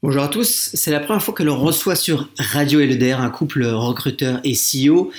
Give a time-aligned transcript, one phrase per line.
[0.00, 3.64] Bonjour à tous, c'est la première fois que l'on reçoit sur Radio LEDR un couple
[3.64, 5.10] recruteur et CEO.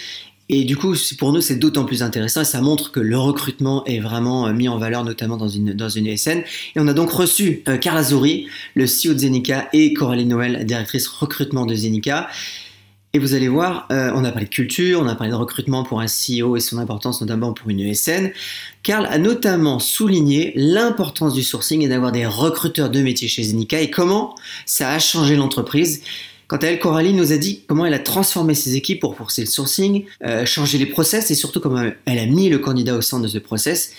[0.48, 3.84] Et du coup, pour nous, c'est d'autant plus intéressant et ça montre que le recrutement
[3.84, 6.40] est vraiment euh, mis en valeur, notamment dans une, dans une ESN.
[6.40, 6.46] Et
[6.78, 11.09] on a donc reçu euh, Carla Zouri, le CEO de Zenica, et Coralie Noël, directrice
[11.09, 12.30] recrutement de Zenica.
[13.14, 15.84] Et vous allez voir, euh, on a parlé de culture, on a parlé de recrutement
[15.84, 18.32] pour un CEO et son importance notamment pour une ESN.
[18.84, 23.82] Karl a notamment souligné l'importance du sourcing et d'avoir des recruteurs de métier chez Zenica
[23.82, 24.36] et comment
[24.68, 26.04] ça a changé l'entreprise.
[26.48, 29.41] Quant à elle, Coralie nous a dit comment elle a transformé ses équipes pour forcer
[29.41, 33.02] le sourcing, euh, changer les process et surtout comment elle a mis le candidat au
[33.02, 33.91] centre de ce process.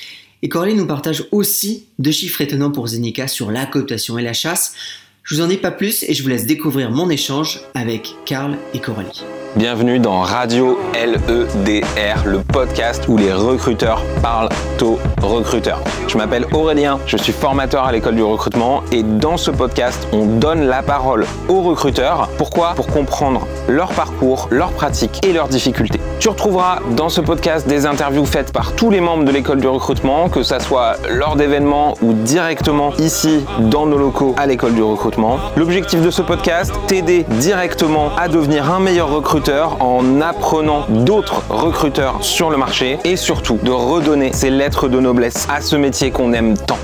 [0.42, 4.32] Et Coralie nous partage aussi deux chiffres étonnants pour Zenica sur la cooptation et la
[4.32, 4.74] chasse.
[5.23, 8.56] Je vous en dis pas plus et je vous laisse découvrir mon échange avec Karl
[8.74, 9.23] et Coralie.
[9.56, 14.48] Bienvenue dans Radio LEDR, le podcast où les recruteurs parlent
[14.80, 15.80] aux recruteurs.
[16.06, 20.24] Je m'appelle Aurélien, je suis formateur à l'école du recrutement et dans ce podcast, on
[20.24, 22.28] donne la parole aux recruteurs.
[22.38, 22.74] Pourquoi?
[22.76, 26.01] Pour comprendre leur parcours, leurs pratiques et leurs difficultés.
[26.21, 29.66] Tu retrouveras dans ce podcast des interviews faites par tous les membres de l'école du
[29.68, 34.82] recrutement, que ça soit lors d'événements ou directement ici dans nos locaux à l'école du
[34.82, 35.38] recrutement.
[35.56, 42.23] L'objectif de ce podcast, t'aider directement à devenir un meilleur recruteur en apprenant d'autres recruteurs
[42.23, 46.35] sur le marché et surtout de redonner ces lettres de noblesse à ce métier qu'on
[46.35, 46.79] aime tant.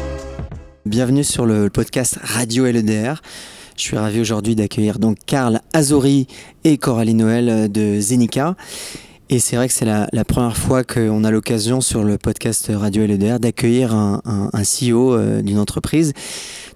[0.87, 3.21] Bienvenue sur le podcast Radio LEDR.
[3.77, 6.29] Je suis ravi aujourd'hui d'accueillir donc Karl Azori
[6.65, 8.57] et Coralie Noël de Zenica.
[9.29, 13.05] Et c'est vrai que c'est la, première fois qu'on a l'occasion sur le podcast Radio
[13.05, 14.23] LEDR d'accueillir un,
[14.62, 16.15] CEO euh, d'une entreprise.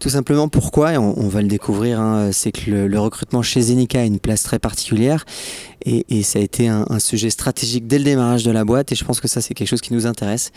[0.01, 4.01] Tout simplement pourquoi, et on, va le découvrir, hein, c'est que le, recrutement chez Zenica
[4.01, 5.27] a une place très particulière
[5.85, 9.05] et, ça a été un, sujet stratégique dès le démarrage de la boîte et je
[9.05, 10.53] pense que ça c'est quelque chose qui nous intéresse.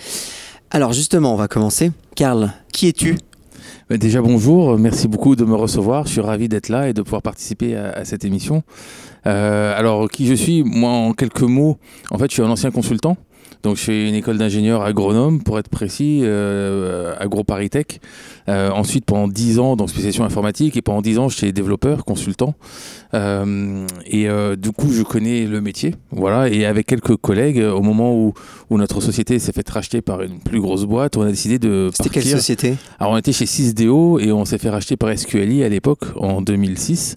[0.71, 1.91] Alors justement, on va commencer.
[2.15, 3.17] Karl, qui es-tu?
[3.89, 7.01] Bah, Déjà bonjour, merci beaucoup de me recevoir, je suis ravi d'être là et de
[7.01, 8.63] pouvoir participer à cette émission.
[9.25, 10.63] Euh, alors, qui je suis?
[10.63, 11.77] Moi, en quelques mots,
[12.11, 13.17] en fait, je suis un ancien consultant.
[13.63, 18.01] Donc, je fais une école d'ingénieur agronome, pour être précis, euh, AgroParisTech.
[18.49, 22.55] Euh, ensuite, pendant 10 ans, donc spécialisation informatique, et pendant 10 ans, j'étais développeur, consultant.
[23.13, 25.95] Euh, et euh, du coup, je connais le métier.
[26.11, 26.49] Voilà.
[26.49, 28.33] Et avec quelques collègues, au moment où,
[28.69, 31.89] où notre société s'est fait racheter par une plus grosse boîte, on a décidé de.
[31.93, 32.75] C'était quelle société?
[32.99, 36.41] Alors, on était chez 6DO et on s'est fait racheter par SQLI à l'époque, en
[36.41, 37.15] 2006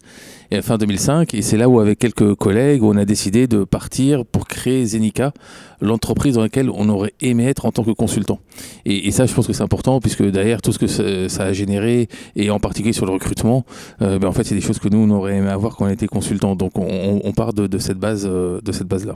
[0.51, 1.35] et fin 2005.
[1.35, 5.33] Et c'est là où, avec quelques collègues, on a décidé de partir pour créer Zenica,
[5.81, 8.41] l'entreprise dans laquelle on aurait aimé être en tant que consultant.
[8.85, 12.09] Et, ça, je pense que c'est important, puisque derrière tout ce que ça, a généré,
[12.35, 13.65] et en particulier sur le recrutement,
[14.03, 15.91] euh, ben, en fait, c'est des choses que nous, on aurait aimé avoir quand on
[15.91, 16.57] était consultant.
[16.57, 19.15] Donc, on, part de, cette base, euh, base-là.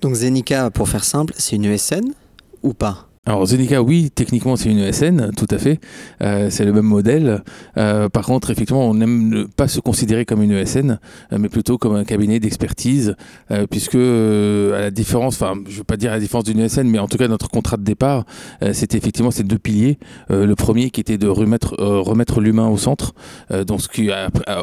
[0.00, 2.12] Donc, Zenica, pour faire simple, c'est une ESN
[2.62, 3.09] ou pas?
[3.26, 5.78] Alors Zenica, oui, techniquement c'est une ESN, tout à fait.
[6.22, 7.42] Euh, c'est le même modèle.
[7.76, 10.98] Euh, par contre, effectivement, on n'aime pas se considérer comme une ESN,
[11.30, 13.14] euh, mais plutôt comme un cabinet d'expertise,
[13.70, 16.88] puisque à la différence, enfin, je ne veux pas dire à la différence d'une ESN,
[16.88, 18.24] mais en tout cas notre contrat de départ,
[18.72, 19.98] c'était effectivement ces deux piliers.
[20.30, 23.12] le premier qui était de remettre, l'humain au centre.
[23.66, 23.80] donc,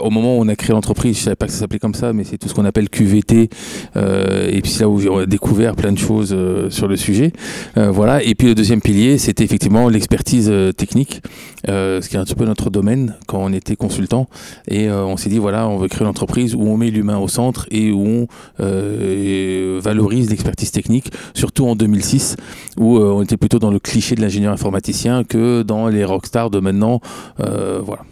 [0.01, 1.93] au moment où on a créé l'entreprise, je ne savais pas que ça s'appelait comme
[1.93, 3.49] ça, mais c'est tout ce qu'on appelle QVT.
[3.95, 6.35] et puis là où on a découvert plein de choses
[6.69, 7.33] sur le sujet.
[7.75, 8.23] voilà.
[8.23, 11.21] Et puis le deuxième pilier, c'était effectivement l'expertise euh, technique,
[11.67, 14.27] euh, ce qui est un petit peu notre domaine quand on était consultant.
[14.69, 17.17] Et euh, on s'est dit, voilà, on veut créer une entreprise où on met l'humain
[17.17, 18.27] au centre et où
[18.59, 22.37] on valorise l'expertise technique, surtout en 2006,
[22.77, 26.59] où on était plutôt dans le cliché de l'ingénieur informaticien que dans les rockstars de
[26.59, 27.01] maintenant.
[27.37, 28.03] voilà.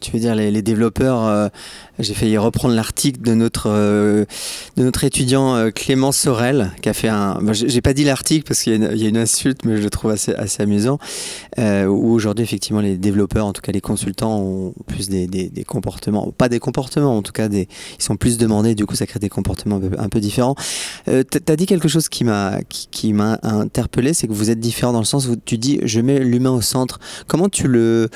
[0.00, 1.48] Tu veux dire les, développeurs euh,
[1.98, 4.24] J'ai failli reprendre l'article de notre euh,
[4.76, 7.38] de notre étudiant euh, Clément Sorel qui a fait un.
[7.52, 10.32] j'ai pas dit l'article parce qu'il y, a une insulte, mais je le trouve assez
[10.34, 10.98] assez amusant.
[11.58, 16.32] où aujourd'hui effectivement les développeurs, en tout cas les consultants, ont plus des, des, comportements,
[16.32, 17.66] pas des comportements, en tout cas ils
[17.98, 18.74] sont plus demandés.
[18.74, 20.54] Du coup, ça crée des comportements un peu, différents.
[21.06, 22.58] tu as dit quelque chose qui m'a
[22.90, 26.00] qui m'a interpellé, c'est que vous êtes différent dans le sens où tu dis je
[26.00, 27.00] mets l'humain au centre.
[27.26, 28.08] Comment tu le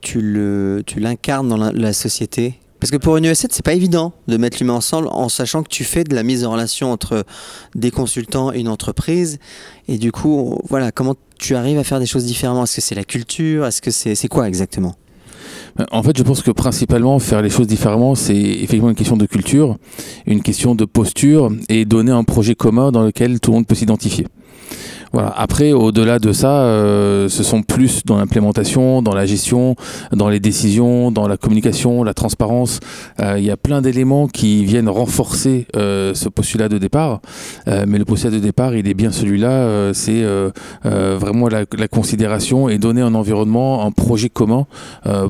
[0.00, 4.12] tu le tu l'incarnes dans la, société parce que pour une ES7, c'est pas évident
[4.28, 7.24] de mettre l'humain ensemble en sachant que tu fais de la mise en relation entre
[7.74, 9.38] des consultants et une entreprise.
[9.88, 12.64] Et du coup, voilà, comment tu arrives à faire des choses différemment?
[12.64, 13.64] Est-ce que c'est la culture?
[13.64, 14.94] Est-ce que c'est c'est quoi exactement?
[15.90, 19.26] En fait, je pense que principalement, faire les choses différemment, c'est effectivement une question de
[19.26, 19.76] culture,
[20.26, 23.74] une question de posture et donner un projet commun dans lequel tout le monde peut
[23.74, 24.26] s'identifier.
[25.12, 25.32] Voilà.
[25.36, 29.76] Après, au-delà de ça, euh, ce sont plus dans l'implémentation, dans la gestion,
[30.12, 32.80] dans les décisions, dans la communication, la transparence.
[33.20, 37.20] Euh, il y a plein d'éléments qui viennent renforcer euh, ce postulat de départ.
[37.66, 39.92] mais le postulat de départ, il est bien celui-là.
[39.92, 40.24] c'est
[40.84, 44.66] vraiment la, la, considération et donner un environnement, un projet commun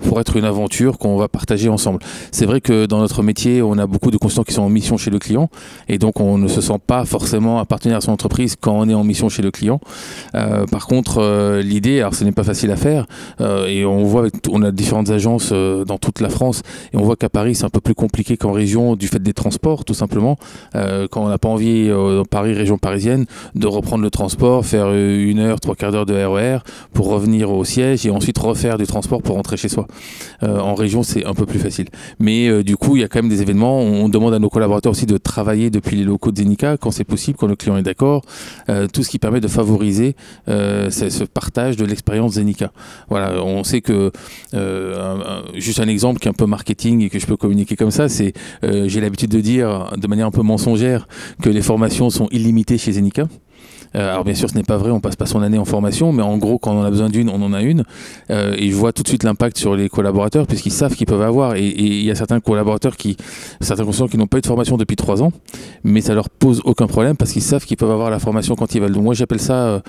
[0.02, 2.00] pour être une aventure qu'on va partager ensemble.
[2.32, 4.96] C'est vrai que dans notre métier, on a beaucoup de consultants qui sont en mission
[4.96, 5.48] chez le client
[5.88, 8.94] et donc on ne se sent pas forcément appartenir à son entreprise quand on est
[8.94, 9.65] en mission chez le client.
[10.34, 13.06] Euh, par contre, euh, l'idée, alors ce n'est pas facile à faire,
[13.40, 17.16] euh, et on voit, on a différentes agences dans toute la France, et on voit
[17.16, 20.36] qu'à Paris, c'est un peu plus compliqué qu'en région du fait des transports, tout simplement.
[20.72, 25.38] quand on n'a pas envie, dans Paris, région parisienne, de reprendre le transport, faire une
[25.38, 26.58] heure, trois quarts d'heure de RER e
[26.92, 29.86] pour revenir au siège et ensuite refaire du transport pour rentrer chez soi.
[30.42, 31.86] en région, c'est un peu plus facile.
[32.18, 33.80] Mais du coup, il y a quand même des événements.
[33.80, 37.04] On demande à nos collaborateurs aussi de travailler depuis les locaux de Zenica quand c'est
[37.04, 38.22] possible, quand le client est d'accord.
[38.92, 40.16] tout ce qui permet de favoriser
[40.48, 42.72] euh, ce partage de l'expérience Zenica.
[43.08, 44.12] Voilà, on sait que
[44.52, 47.90] euh, juste un exemple qui est un peu marketing et que je peux communiquer comme
[47.90, 51.08] ça, c'est euh, j'ai l'habitude de dire de manière un peu mensongère
[51.42, 53.28] que les formations sont illimitées chez Zenica.
[53.94, 56.12] Euh, alors bien sûr, ce n'est pas vrai, on passe pas son année en formation,
[56.12, 57.84] mais en gros, quand on a besoin d'une, on en a une.
[58.30, 61.56] Euh, et tout de suite l'impact sur les collaborateurs, puisqu'ils savent qu'ils peuvent avoir.
[61.56, 63.16] Et il y a certains collaborateurs qui,
[63.60, 65.32] certains consultants qui n'ont pas eu de formation depuis trois ans,
[65.84, 68.74] mais ça leur pose aucun problème parce qu'ils savent qu'ils peuvent avoir la formation quand
[68.74, 68.92] ils veulent.
[68.92, 69.82] Donc moi, j'appelle ça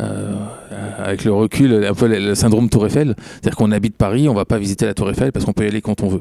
[0.00, 0.34] euh,
[0.98, 3.14] avec le recul, un peu le syndrome Tour Eiffel.
[3.18, 5.68] C'est-à-dire qu'on habite Paris, on va pas visiter la Tour Eiffel parce qu'on peut y
[5.68, 6.20] aller quand on veut.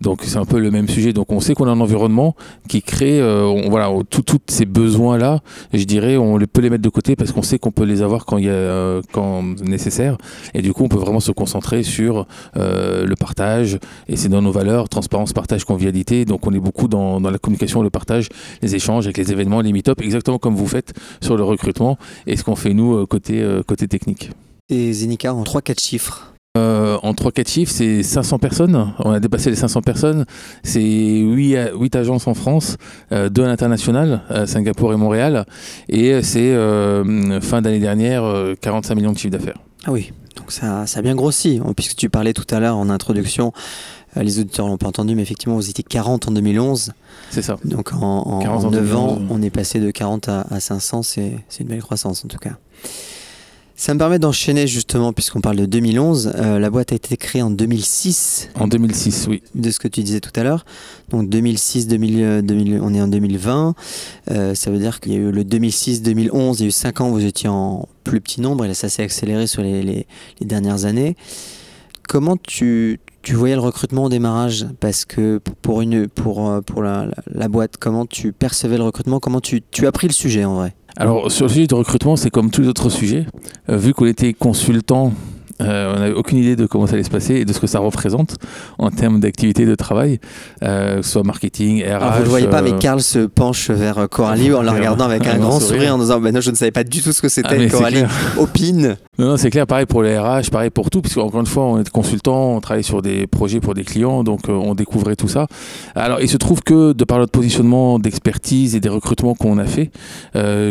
[0.00, 1.12] Donc c'est un peu le même sujet.
[1.12, 2.34] Donc on sait qu'on a un environnement
[2.68, 5.40] qui crée, euh, voilà, tous ces besoins-là,
[5.72, 8.26] je dirais, on peut les mettre de côté parce qu'on sait qu'on peut les avoir
[8.26, 10.18] quand il y a, euh, quand nécessaire.
[10.52, 12.26] Et du coup, on peut vraiment se concentrer sur
[12.56, 13.78] euh, le partage.
[14.08, 16.24] Et c'est dans nos valeurs, transparence, partage, convivialité.
[16.24, 18.28] Donc on est beaucoup dans, dans la communication, le partage,
[18.62, 20.92] les échanges avec les événements, les meet-up, exactement comme vous faites
[21.22, 24.30] sur le recrutement et ce qu'on fait nous côté côté technique.
[24.68, 28.92] Et Zenica en 3-4 chiffres euh, en 3-4 chiffres, c'est 500 personnes.
[29.00, 30.24] On a dépassé les 500 personnes.
[30.62, 32.76] C'est 8, 8 agences en France,
[33.10, 35.46] euh, 2 à l'international, Singapour et Montréal.
[35.88, 38.22] Et c'est euh, fin d'année dernière,
[38.60, 39.58] 45 euh, millions de chiffres d'affaires.
[39.84, 41.60] Ah oui, donc ça, ça a bien grossi.
[41.74, 43.52] Puisque tu parlais tout à l'heure en introduction,
[44.14, 46.92] les auditeurs l'ont pas entendu, mais effectivement, vous étiez 40 en 2011.
[47.30, 47.56] C'est ça.
[47.64, 51.02] Donc en, en, 9 ans, on est passé de 40 à, à 500.
[51.02, 52.58] C'est une belle croissance en tout cas.
[53.76, 56.32] Ça me permet d'enchaîner justement, puisqu'on parle de 2011.
[56.36, 58.50] Euh, la boîte a été créée en 2006.
[58.54, 59.42] En 2006, oui.
[59.56, 60.64] De ce que tu disais tout à l'heure.
[61.10, 63.74] Donc 2006, 2000, 2000, on est en 2020.
[64.30, 67.00] Euh, ça veut dire qu'il y a eu le 2006-2011, il y a eu 5
[67.00, 70.06] ans, vous étiez en plus petit nombre, et ça s'est accéléré sur les, les,
[70.42, 71.16] dernières années.
[72.08, 74.66] Comment tu, tu voyais le recrutement au démarrage?
[74.78, 79.18] Parce que pour, une, pour, euh, pour la, la, boîte, comment tu percevais le recrutement?
[79.18, 80.74] Comment tu, tu as pris le sujet en vrai?
[80.96, 83.26] Alors sur le sujet du recrutement, c'est comme tous les autres sujets.
[83.68, 85.12] Euh, vu qu'on était consultant
[85.60, 87.66] euh, on n'avait aucune idée de comment ça allait se passer et de ce que
[87.66, 88.36] ça représente
[88.78, 90.18] en termes d'activité de travail,
[90.64, 92.12] euh, soit marketing, RH.
[92.12, 95.26] vous ne le voyez pas, mais Karl se penche vers Coralie en la regardant avec
[95.26, 95.94] un, grand sourire.
[95.94, 97.66] en disant bah non, Je ne savais pas du tout ce que c'était.
[97.66, 98.02] Ah, Coralie
[98.38, 98.96] opine.
[99.18, 99.66] Non, non c'est clair.
[99.66, 102.60] Pareil pour les RH, pareil pour tout, puisque encore une fois, on est consultant, on
[102.60, 105.46] travaille sur des projets pour des clients, donc on découvrait tout ça.
[105.94, 109.66] Alors, il se trouve que de par notre positionnement d'expertise et des recrutements qu'on a
[109.66, 109.90] fait,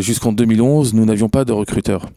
[0.02, 2.10] jusqu'en 2011, nous n'avions pas de recruteurs.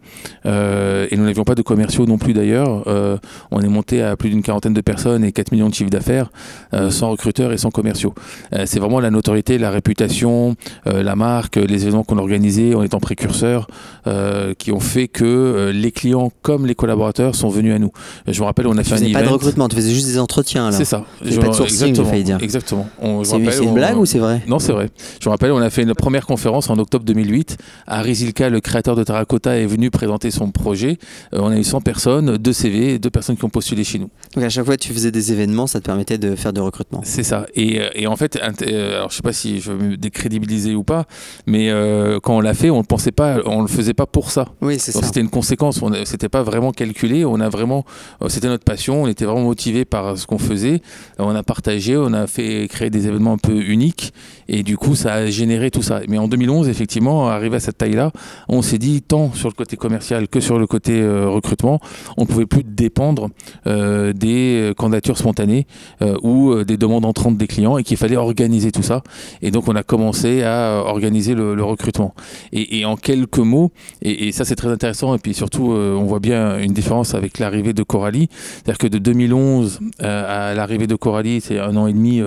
[0.45, 3.19] et nous n'avions pas de commerciaux non plus d'ailleurs euh,
[3.51, 6.31] on est monté à plus d'une quarantaine de personnes et 4 millions de chiffres d'affaires
[6.75, 8.15] euh, sans recruteurs et sans commerciaux.
[8.53, 13.01] Euh, c'est vraiment la notoriété, la réputation, la marque, les événements qu'on organisait en étant
[13.01, 13.67] précurseurs
[14.59, 17.91] qui ont fait que les clients comme les collaborateurs sont venus à nous.
[18.27, 19.13] Je me rappelle, on a fait un event.
[19.13, 20.71] pas de recrutement, tu faisais juste des entretiens.
[20.73, 21.05] C'est ça.
[21.21, 22.39] pas de sourcing, exactement, dire.
[22.41, 22.89] Exactement.
[23.25, 24.43] C'est une blague ou c'est vrai?
[24.47, 24.91] Non, c'est vrai.
[25.21, 27.57] Je me rappelle, on a fait une première conférence en octobre 2008.
[27.87, 30.99] Harry Zilka, le créateur de Terracotta, est venu présenter son projet.
[31.33, 34.09] on a eu 100 personnes, deux CV, deux personnes qui ont postulé chez nous.
[34.35, 36.61] Donc à chaque fois que tu faisais des événements, ça te permettait de faire de
[36.61, 37.01] recrutement.
[37.03, 37.47] C'est ça.
[37.57, 40.77] Et, euh, et, en fait, euh, alors je sais pas si je veux me décrédibiliser
[40.77, 41.07] ou pas,
[41.49, 44.31] mais euh, quand on l'a fait, on ne pensait pas, on le faisait pas pour
[44.31, 44.47] ça.
[44.61, 45.03] Oui, c'est ça.
[45.03, 45.81] C'était une conséquence.
[46.05, 47.25] C'était pas vraiment calculé.
[47.25, 47.85] On a vraiment,
[48.29, 49.03] c'était notre passion.
[49.03, 50.83] On était vraiment motivé par ce qu'on faisait.
[51.19, 54.13] On a partagé, on a fait créer des événements un peu uniques,
[54.47, 56.01] et du coup, ça a généré tout ça.
[56.09, 58.13] Mais en 2011, effectivement, arrivé à cette taille-là,
[58.49, 61.81] on s'est dit tant sur le côté commercial que sur le côté recrutement,
[62.17, 63.29] on pouvait plus dépendre
[63.65, 65.67] des candidatures spontanées
[66.23, 69.03] ou des demandes entrantes des clients et qu'il fallait organiser tout ça.
[69.43, 72.15] Et donc on a commencé à organiser le, recrutement.
[72.53, 76.59] Et, en quelques mots, et, ça c'est très intéressant, et puis surtout on voit bien
[76.59, 81.59] une différence avec l'arrivée de Coralie, c'est-à-dire que de 2011 à l'arrivée de Coralie, c'est
[81.59, 82.21] un an et demi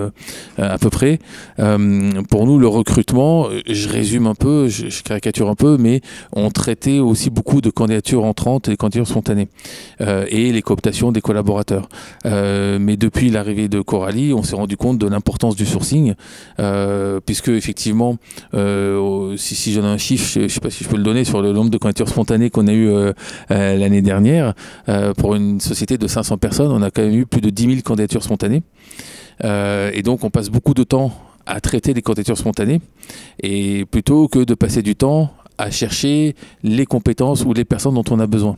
[0.58, 1.18] à peu près.
[1.56, 6.00] pour nous, le recrutement, je résume un peu, je, caricature un peu, mais
[6.32, 9.48] on traitait aussi beaucoup de candidatures entrantes et candidatures spontanées
[9.99, 11.88] euh, et les cooptations des collaborateurs.
[12.26, 16.14] Euh, mais depuis l'arrivée de Coralie, on s'est rendu compte de l'importance du sourcing,
[16.58, 18.16] euh, puisque effectivement,
[18.52, 21.24] si, si j'en ai un chiffre, je ne sais pas si je peux le donner
[21.24, 22.90] sur le nombre de candidatures spontanées qu'on a eu
[23.50, 24.54] l'année dernière,
[25.16, 27.76] pour une société de 500 personnes, on a quand même eu plus de 10 000
[27.82, 28.62] candidatures spontanées.
[29.42, 31.12] et donc on passe beaucoup de temps
[31.46, 32.80] à traiter les candidatures spontanées
[33.42, 38.04] et plutôt que de passer du temps à chercher les compétences ou les personnes dont
[38.10, 38.56] on a besoin.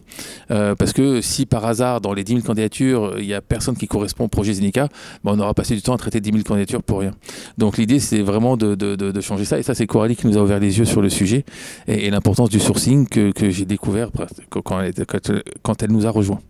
[0.50, 3.76] Euh, parce que si par hasard, dans les 10 000 candidatures, il n'y a personne
[3.76, 4.88] qui correspond au projet Zenica,
[5.24, 7.12] ben, on aura passé du temps à traiter 10 000 candidatures pour rien.
[7.58, 9.58] Donc l'idée, c'est vraiment de, de, de, changer ça.
[9.58, 11.44] Et ça, c'est Coralie qui nous a ouvert les yeux sur le sujet
[11.88, 14.10] et, l'importance du sourcing que, que j'ai découvert
[14.50, 14.92] quand elle,
[15.62, 16.40] quand elle nous a rejoints.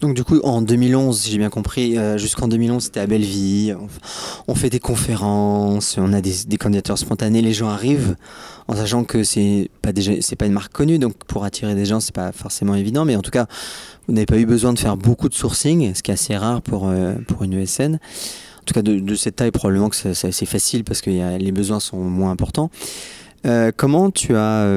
[0.00, 3.76] Donc du coup, en 2011, si j'ai bien compris, euh, jusqu'en 2011, c'était à Belleville.
[4.48, 8.16] On, fait des conférences, on a des, candidatures spontanées, les gens arrivent
[8.70, 11.84] en sachant que c'est pas déjà, c'est pas une marque connue, donc pour attirer des
[11.84, 13.04] gens, c'est pas forcément évident.
[13.04, 13.46] Mais en tout cas,
[14.06, 16.62] vous n'avez pas eu besoin de faire beaucoup de sourcing, ce qui est assez rare
[16.62, 17.94] pour euh, pour une ESN.
[17.94, 21.96] En tout cas, de, cette taille, probablement que c'est facile parce que les besoins sont
[21.96, 22.70] moins importants.
[23.44, 24.68] Euh, comment tu as,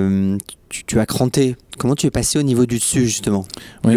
[0.74, 3.46] tu, tu, as cranté Comment tu es passé au niveau du dessus justement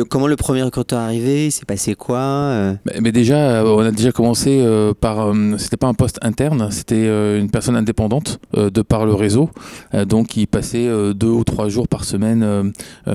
[0.09, 2.75] Comment le premier recruteur est arrivé Il s'est passé quoi euh?
[3.01, 5.33] mais, déjà, euh, on a déjà commencé euh, par.
[5.59, 7.07] c'était pas un poste interne, c'était
[7.39, 9.51] une personne indépendante de par le réseau,
[10.07, 12.73] donc qui passait deux ou trois jours par semaine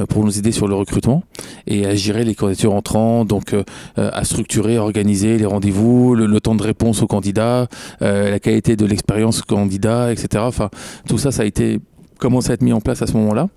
[0.10, 1.24] pour nous aider sur le recrutement
[1.68, 3.56] et à gérer les candidatures entrantes, donc
[3.98, 7.68] à structurer, organiser les rendez-vous, le, temps de réponse aux candidats,
[8.00, 10.44] la qualité de l'expérience candidat, etc.
[10.48, 10.70] Enfin,
[11.08, 11.80] tout ça, ça a été
[12.22, 13.50] commencé à être mis en place à ce moment-là.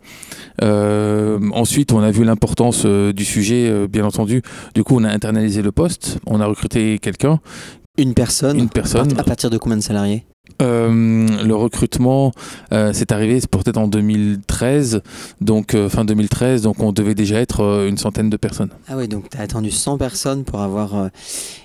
[0.62, 4.42] Euh, ensuite, on a vu l'importance euh, du sujet, euh, bien entendu.
[4.74, 7.40] Du coup, on a internalisé le poste, on a recruté quelqu'un.
[7.98, 9.16] Une personne Une personne.
[9.20, 10.24] À partir de combien de salariés?
[10.60, 12.32] Le recrutement,
[12.70, 15.02] c'est arrivé peut-être en 2013,
[15.40, 18.70] donc fin 2013, donc on devait déjà être une centaine de personnes.
[18.88, 21.10] Ah oui, donc tu as attendu 100 personnes pour avoir...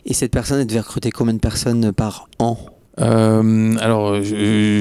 [0.06, 2.58] Et cette personne, elle devait recruter combien de personnes par an?
[3.00, 4.36] Euh, alors, je,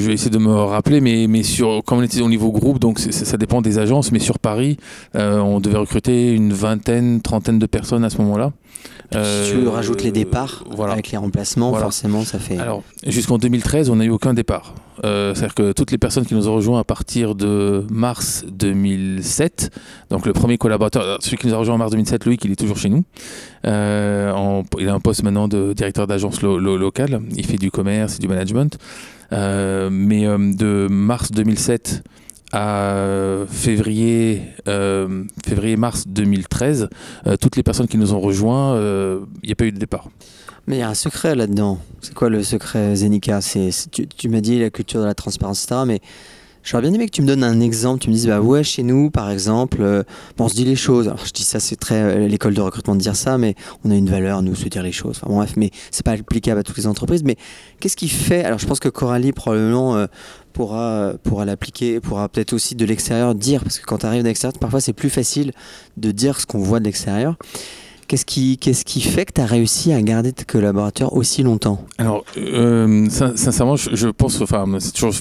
[0.07, 2.99] vais essayer de me rappeler, mais, mais sur, comme on était au niveau groupe, donc
[2.99, 4.77] ça dépend des agences, mais sur Paris,
[5.15, 8.53] euh, on devait recruter une vingtaine, trentaine de personnes à ce moment-là.
[9.13, 12.59] si tu rajoutes les départs avec les remplacements, forcément, ça fait.
[12.59, 14.75] Alors, jusqu'en 2013, on n'a eu aucun départ.
[15.05, 19.71] Euh, c'est-à-dire que toutes les personnes qui nous ont rejoints à partir de mars 2007,
[20.11, 22.57] donc le premier collaborateur, celui qui nous a rejoint en mars 2007, Loïc, il est
[22.57, 23.05] toujours chez nous.
[23.67, 27.21] Euh, il a un poste maintenant de directeur d'agence locale.
[27.37, 28.79] Il fait du commerce et du management.
[29.33, 32.03] Euh, mais de mars 2007
[32.51, 34.41] à février,
[35.45, 36.89] février mars 2013,
[37.41, 38.75] toutes les personnes qui nous ont rejoints,
[39.43, 40.09] il n'y a pas eu de départ.
[40.69, 41.79] Mais il y a un secret là-dedans.
[42.03, 43.41] C'est quoi le secret Zenica?
[43.41, 45.81] C'est, Tu, m'as dit la culture de la transparence, etc.
[45.87, 46.01] Mais
[46.69, 48.01] j'aurais bien aimé que tu me donnes un exemple.
[48.01, 50.03] Tu me dises, bah ouais, chez nous, par exemple, euh,
[50.39, 51.13] on se dit les choses.
[51.25, 53.95] Je dis ça, c'est très euh, l'école de recrutement de dire ça, mais on a
[53.95, 55.21] une valeur, nous, se dire les choses.
[55.23, 57.25] Enfin bref, mais c'est pas applicable à toutes les entreprises.
[57.25, 57.37] Mais
[57.81, 60.07] qu'est-ce qui fait Alors je pense que Coralie, probablement, euh,
[60.53, 64.29] pourra, pourra l'appliquer, pourra peut-être aussi de l'extérieur dire, parce que quand tu arrives de
[64.29, 65.53] l'extérieur, parfois c'est plus facile
[65.97, 67.37] de dire ce qu'on voit de l'extérieur.
[68.09, 71.85] Qu'est-ce qui, qu'est-ce qui fait que tu as réussi à garder tes collaborateurs aussi longtemps?
[71.99, 75.13] Alors, sincèrement, je, je pense, enfin, c'est toujours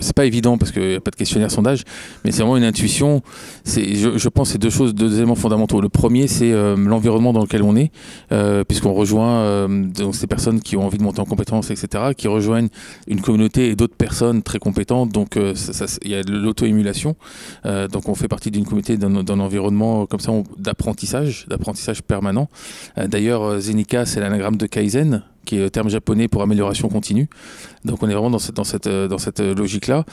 [0.00, 1.84] c'est pas évident parce qu'il n'y a pas de questionnaire sondage,
[2.24, 3.22] mais c'est vraiment une intuition.
[3.64, 5.80] C'est, je, je, pense c'est deux choses, deux éléments fondamentaux.
[5.80, 7.90] Le premier, c'est euh, l'environnement dans lequel on est,
[8.32, 12.12] euh, puisqu'on rejoint euh, donc ces personnes qui ont envie de monter en compétences, etc.,
[12.16, 12.68] qui rejoignent
[13.06, 15.10] une communauté et d'autres personnes très compétentes.
[15.10, 17.16] Donc il y a de l'auto-émulation.
[17.64, 22.48] donc on fait partie d'une communauté, d'un, environnement comme ça d'apprentissage, d'apprentissage permanent.
[22.96, 27.28] D'ailleurs, Zenika, c'est l'anagramme de Kaizen qui est le terme japonais pour amélioration continue.
[27.84, 30.04] Donc on est vraiment dans cette, dans cette, dans cette logique-là.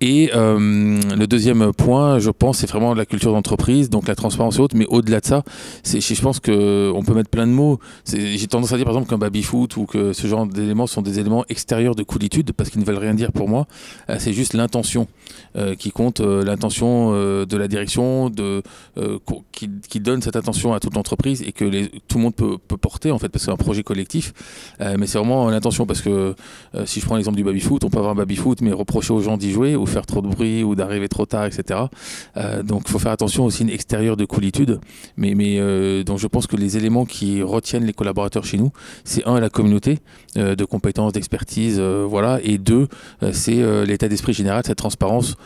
[0.00, 4.58] Et euh, le deuxième point, je pense, c'est vraiment la culture d'entreprise, donc la transparence
[4.58, 4.76] et autres.
[4.76, 5.42] Mais au-delà de ça,
[5.84, 7.78] je pense qu'on peut mettre plein de mots.
[8.06, 11.18] J'ai tendance à dire par exemple qu'un baby-foot ou que ce genre d'éléments sont des
[11.18, 13.66] éléments extérieurs de coolitude parce qu'ils ne veulent rien dire pour moi.
[14.10, 15.08] Euh, c'est juste l'intention
[15.56, 18.62] euh, qui compte, l'intention de la direction de,
[19.52, 22.76] qui, qui, donne cette attention à toute l'entreprise et que tout le monde peut, peut
[22.76, 24.34] porter en fait parce que c'est un projet collectif.
[24.80, 26.34] Mais c'est vraiment l'intention parce que
[26.84, 29.36] si je prends l'exemple du baby-foot, on peut avoir un baby-foot, mais reprocher aux gens
[29.36, 31.80] d'y jouer ou faire trop de bruit ou d'arriver trop tard, etc.
[32.64, 34.80] donc il faut faire attention aussi une extérieure de coolitude.
[35.16, 38.72] Mais, mais donc je pense que les éléments qui retiennent les collaborateurs chez nous,
[39.04, 39.98] c'est un, la communauté
[40.36, 42.88] de compétences, d'expertise, voilà, et deux,
[43.32, 45.36] c'est l'état d'esprit général, cette transparence.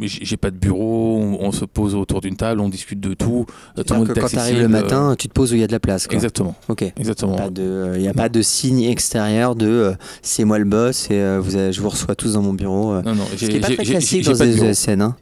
[0.00, 3.46] J'ai pas de bureau, on, se pose autour d'une table, on discute de tout.
[3.76, 5.64] tout le monde que quand tu arrives le matin, tu te poses où il y
[5.64, 6.08] a de la place.
[6.10, 6.54] Exactement.
[6.68, 6.82] Ok.
[6.96, 7.36] Exactement.
[7.56, 9.92] Il n'y a pas de signe extérieur de euh,
[10.22, 12.94] c'est moi le boss et euh, vous je vous reçois tous dans mon bureau.
[13.02, 15.02] Non, non, Ce qui n'est pas très classique dans les ESN.
[15.02, 15.16] Hein.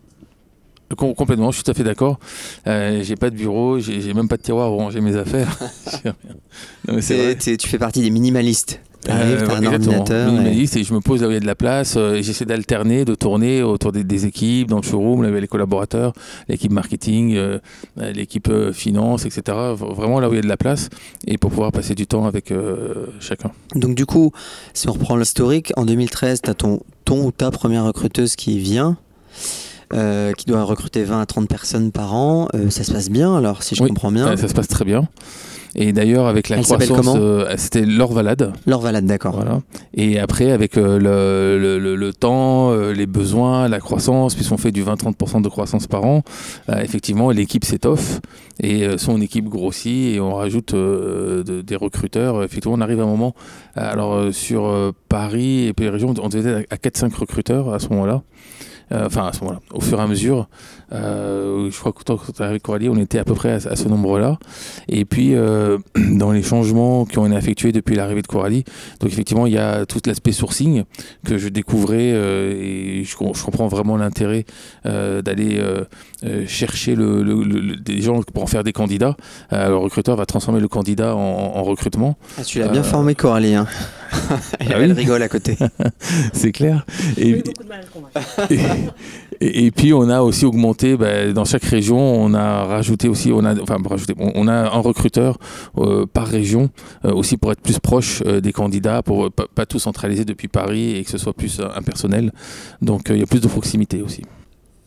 [0.96, 2.18] complètement, je suis tout à fait d'accord.
[2.66, 5.56] Euh, j'ai pas de bureau, j'ai même pas de tiroir pour ranger mes affaires.
[6.88, 8.80] non, tu fais partie des minimalistes.
[9.02, 10.32] T'arrives, t'as un ordinateur.
[10.32, 10.84] Minimaliste et...
[10.84, 13.04] je me pose là où il y a de la place euh, et j'essaie d'alterner,
[13.04, 16.12] de tourner autour des, équipes, dans le showroom, avec les collaborateurs,
[16.48, 17.58] l'équipe marketing, euh,
[17.96, 19.56] l'équipe euh, finance, etc.
[19.74, 20.90] Vraiment là où il y a de la place
[21.26, 22.52] et pour pouvoir passer du temps avec
[23.20, 23.50] chacun.
[23.74, 24.32] Donc du coup,
[24.74, 28.58] si on reprend l'historique, en 2013, tu as ton, ton ou ta première recruteuse qui
[28.58, 28.96] vient.
[29.90, 32.48] qui doit recruter 20 à 30 personnes par an.
[32.68, 35.08] ça se passe bien alors, si je comprends bien Ça se passe très bien.
[35.76, 38.52] Et d'ailleurs, avec la croissance, euh, c'était Laure Valade.
[38.66, 39.36] Laure Valade, d'accord.
[39.36, 39.60] Voilà.
[39.94, 44.72] Et après, avec euh, le, le, le, temps, euh, les besoins, la croissance, puisqu'on fait
[44.72, 46.22] du 20-30% de croissance par an,
[46.68, 48.20] effectivement, l'équipe s'étoffe
[48.62, 52.42] et son équipe grossit et on rajoute des recruteurs.
[52.42, 53.34] Effectivement, on arrive à un moment,
[53.74, 58.22] alors sur Paris et puis les régions, on être à 4-5 recruteurs à ce moment-là.
[58.92, 60.48] enfin, à ce moment-là, au fur et à mesure.
[60.92, 64.38] Euh, je crois que quand avec Coralie, on était à peu près à, ce nombre-là.
[64.88, 65.78] Et puis, euh,
[66.12, 68.64] dans les changements qui ont été effectués depuis l'arrivée de Coralie,
[69.00, 70.84] donc effectivement, il y a tout l'aspect sourcing
[71.24, 74.44] que je découvrais euh, et je, comprends vraiment l'intérêt
[74.84, 75.60] d'aller
[76.46, 79.16] chercher le, des gens pour en faire des candidats.
[79.50, 82.16] le recruteur va transformer le candidat en, recrutement.
[82.38, 83.54] Ah, tu l'as bien formé, Coralie.
[83.54, 83.66] Hein.
[84.58, 85.56] Elle, ah rigole à côté.
[86.32, 86.84] C'est clair.
[87.16, 87.42] Et,
[89.42, 93.42] et, puis, on a aussi augmenté bah, dans chaque région, on a rajouté aussi, on
[93.44, 95.38] a, enfin, rajouté, on, a un recruteur
[95.78, 96.68] euh, par région
[97.06, 100.48] euh, aussi pour être plus proche euh, des candidats, pour pas, pas, tout centraliser depuis
[100.48, 102.32] Paris et que ce soit plus impersonnel.
[102.82, 104.24] Donc il y a plus de proximité aussi.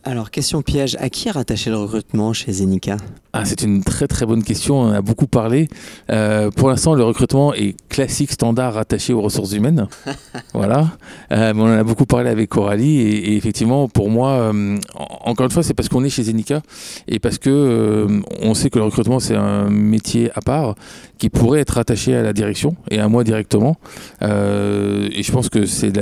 [0.06, 2.98] Alors, question piège, à qui est rattaché le recrutement chez Zenica?
[3.32, 5.66] Ah, C'est une très très bonne question, on en a beaucoup parlé.
[6.10, 9.88] Euh, pour l'instant, le recrutement est classique, standard, rattaché aux ressources humaines.
[10.54, 10.90] voilà.
[11.32, 15.46] Euh, mais on en a beaucoup parlé avec Coralie et, effectivement, pour moi, euh, encore
[15.46, 16.60] une fois, c'est parce qu'on est chez Zenica
[17.08, 18.06] et parce que
[18.42, 20.74] on sait que le recrutement, c'est un métier à part
[21.18, 23.78] qui pourrait être rattaché à la direction et à moi directement.
[24.20, 25.92] et je pense que c'est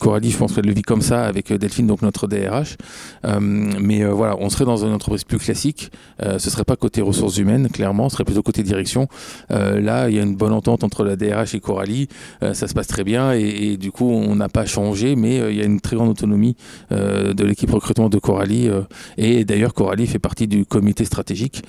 [0.00, 2.76] Coralie, je pense qu'elle le vit comme ça avec Delphine, donc notre DRH.
[3.24, 5.90] Euh, mais euh, voilà, on serait dans une entreprise plus classique.
[6.22, 9.08] Euh, ce serait pas côté ressources humaines, clairement, ce serait plutôt côté direction.
[9.50, 12.08] là, il y a une bonne entente entre la DRH et Coralie.
[12.40, 15.60] ça se passe très bien et, du coup, on n'a pas changé, mais il y
[15.60, 16.56] a une très grande autonomie
[16.90, 18.68] de l'équipe recrutement de Coralie.
[19.16, 21.62] et d'ailleurs, Coralie fait partie du comité stratégique.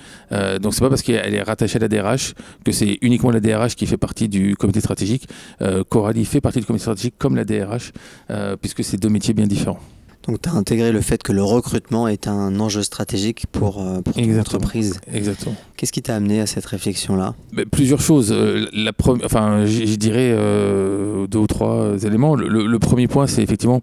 [0.60, 2.34] donc, c'est pas parce qu'elle est rattachée à la DRH
[2.64, 5.28] que c'est uniquement la DRH qui fait partie du comité stratégique.
[5.88, 7.92] Coralie fait partie du comité stratégique comme la DRH,
[8.60, 9.80] puisque c'est deux métiers bien différents.
[10.26, 14.02] Donc tu as intégré le fait que le recrutement est un enjeu stratégique pour, euh,
[14.02, 15.00] pour ton entreprise.
[15.12, 15.54] Exactement.
[15.76, 17.34] Qu'est-ce qui t'a amené à cette réflexion-là?
[17.72, 18.30] Plusieurs choses.
[18.30, 18.92] Euh, la
[19.24, 22.34] enfin, je dirais euh, deux ou trois éléments.
[22.34, 23.80] Le, premier point, c'est effectivement,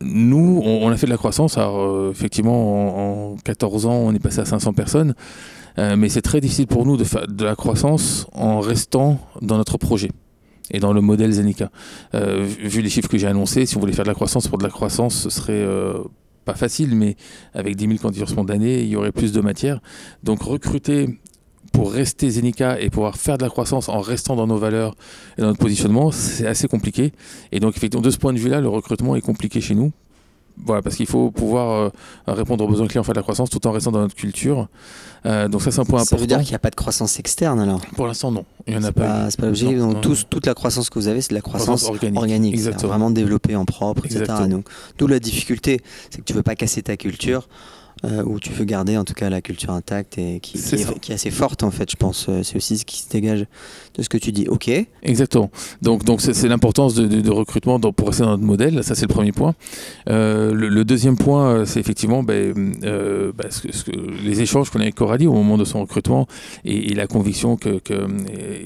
[0.00, 1.58] nous, on, a fait de la croissance.
[1.58, 5.14] Alors, effectivement, en, en, 14 ans, on est passé à 500 personnes.
[5.76, 9.76] mais c'est très difficile pour nous de faire de la croissance en restant dans notre
[9.76, 10.10] projet
[10.70, 11.70] et dans le modèle Zenica.
[12.14, 14.58] Euh, vu les chiffres que j'ai annoncés, si on voulait faire de la croissance pour
[14.58, 15.98] de la croissance, ce serait euh,
[16.44, 17.16] pas facile, mais
[17.54, 19.80] avec 10 000 candidatures spontanées, il y aurait plus de matière.
[20.22, 21.18] Donc recruter
[21.72, 24.94] pour rester Zenica et pouvoir faire de la croissance en restant dans nos valeurs
[25.36, 27.12] et dans notre positionnement, c'est assez compliqué.
[27.52, 29.92] Et donc effectivement, de ce point de vue-là, le recrutement est compliqué chez nous
[30.64, 31.90] voilà, parce qu'il faut pouvoir euh,
[32.26, 34.68] répondre aux besoins clients, faire de la croissance tout en restant dans notre culture.
[35.26, 36.16] Euh, donc ça, c'est un point important.
[36.16, 37.80] Ça veut dire qu'il n'y a pas de croissance externe alors?
[37.96, 38.44] Pour l'instant, non.
[38.66, 39.30] Il n'y en a pas.
[39.30, 39.78] c'est pas l'objectif.
[39.78, 42.18] Donc toute la croissance que vous avez, c'est de la croissance, organique.
[42.18, 44.24] organique vraiment développée en propre, etc.
[44.48, 44.66] Donc,
[44.98, 47.48] d'où la difficulté, c'est que tu veux pas casser ta culture.
[48.04, 51.30] Euh, où tu veux garder en tout cas la culture intacte et qui, est, assez
[51.32, 52.26] forte en fait, je pense.
[52.28, 53.40] Euh, c'est aussi ce qui se dégage
[53.96, 54.46] de ce que tu dis.
[54.46, 54.70] Ok.
[55.02, 55.50] Exactement.
[55.82, 58.84] Donc donc c'est l'importance de, recrutement pour rester dans notre modèle.
[58.84, 59.54] Ça c'est le premier point.
[60.08, 63.32] Euh, le, deuxième point, c'est effectivement ben, ben,
[64.22, 66.28] les échanges qu'on a avec Coralie au moment de son recrutement
[66.64, 67.80] et, la conviction que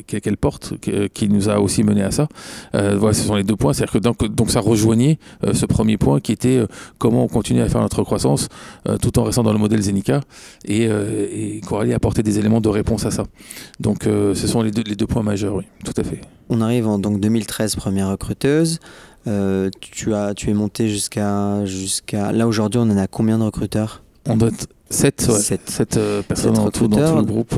[0.06, 0.74] qu'elle porte,
[1.14, 2.28] qui nous a aussi mené à ça.
[2.72, 3.72] voilà, ce sont les deux points.
[3.72, 5.18] C'est-à-dire que donc, donc ça rejoignait
[5.52, 6.62] ce premier point qui était
[6.98, 8.48] comment on continue à faire notre croissance
[9.00, 10.20] tout en en restant dans le modèle Zenica.
[10.64, 13.24] Et, et Coralie a apporté des éléments de réponse à ça.
[13.80, 16.20] Donc ce sont les deux, les deux points majeurs, oui, tout à fait.
[16.48, 18.78] On arrive en donc 2013, première recruteuse.
[19.80, 21.64] tu, as, tu es monté jusqu'à.
[21.64, 24.02] jusqu'à là aujourd'hui, on en a combien de recruteurs?
[24.28, 25.16] On doit être 7,
[26.28, 27.54] personnes en tout dans tout le groupe.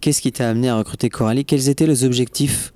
[0.00, 1.44] Qu'est-ce qui t'a amené à recruter Coralie?
[1.44, 2.72] Quels étaient les objectifs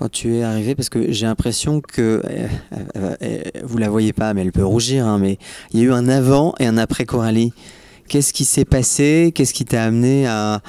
[0.00, 2.48] quand tu es arrivé Parce que j'ai l'impression que, euh,
[2.96, 5.38] euh, euh, vous la voyez pas, mais elle peut rougir, hein, mais
[5.72, 7.52] il y a eu un avant et un après Coralie.
[8.08, 9.30] Qu'est-ce qui s'est passé?
[9.34, 10.62] Qu'est-ce qui t'a amené à,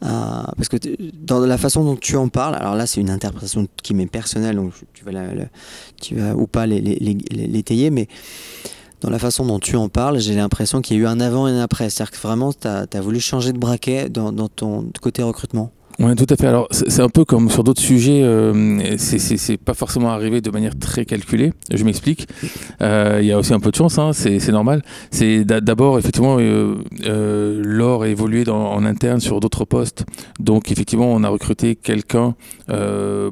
[0.00, 0.78] Parce que
[1.12, 4.56] dans la façon dont tu en parles, alors là c'est une interprétation qui m'est personnelle,
[4.56, 4.72] donc
[6.00, 8.08] tu vas, ou pas l'étayer, mais
[9.02, 11.46] dans la façon dont tu en parles, j'ai l'impression qu'il y a eu un avant
[11.48, 11.90] et un après.
[11.90, 15.70] C'est-à-dire que vraiment, tu as, as, voulu changer de braquet dans, dans ton côté recrutement?
[16.02, 16.46] Oui, tout à fait.
[16.46, 20.78] Alors, c'est un peu comme sur d'autres sujets, euh, c'est pas forcément arrivé de manière
[20.78, 21.52] très calculée.
[21.70, 22.26] Je m'explique.
[22.80, 24.80] Euh, il y a aussi un peu de chance, hein, c'est normal.
[25.10, 30.06] C'est d'abord, effectivement, euh, euh, Laure a évolué en interne sur d'autres postes.
[30.38, 32.34] Donc, effectivement, on a recruté quelqu'un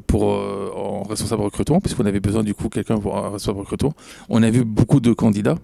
[0.05, 3.93] pour en responsable recrutement, puisqu'on avait besoin du coup quelqu'un pour un responsable recrutement.
[4.29, 5.55] On a vu beaucoup de candidats.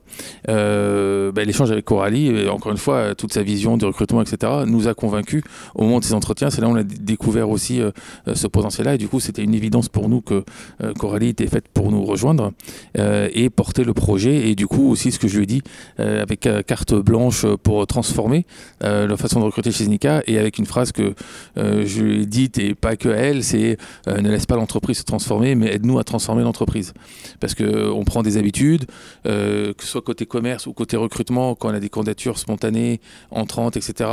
[0.47, 4.95] Ben, L'échange avec Coralie, encore une fois, toute sa vision du recrutement, etc., nous a
[4.95, 5.43] convaincus
[5.75, 6.49] au moment de ces entretiens.
[6.49, 7.91] C'est là où on a découvert aussi euh,
[8.27, 8.95] euh, ce potentiel-là.
[8.95, 10.43] Et du coup, c'était une évidence pour nous que
[10.81, 12.51] euh, Coralie était faite pour nous rejoindre
[12.95, 14.49] et porter le projet.
[14.49, 15.61] Et du coup, aussi ce que je lui ai dit,
[15.97, 18.45] avec carte blanche pour transformer
[18.81, 21.13] la façon de recruter chez Nika et avec une phrase que
[21.55, 23.77] je lui ai dite et pas que elle, c'est
[24.07, 26.93] ne laisse pas l'entreprise se transformer, mais aide-nous à transformer l'entreprise.
[27.39, 28.85] Parce qu'on prend des habitudes,
[29.23, 32.99] que ce soit côté commerce ou côté recrutement, quand on a des candidatures spontanées,
[33.31, 34.09] entrantes, etc.,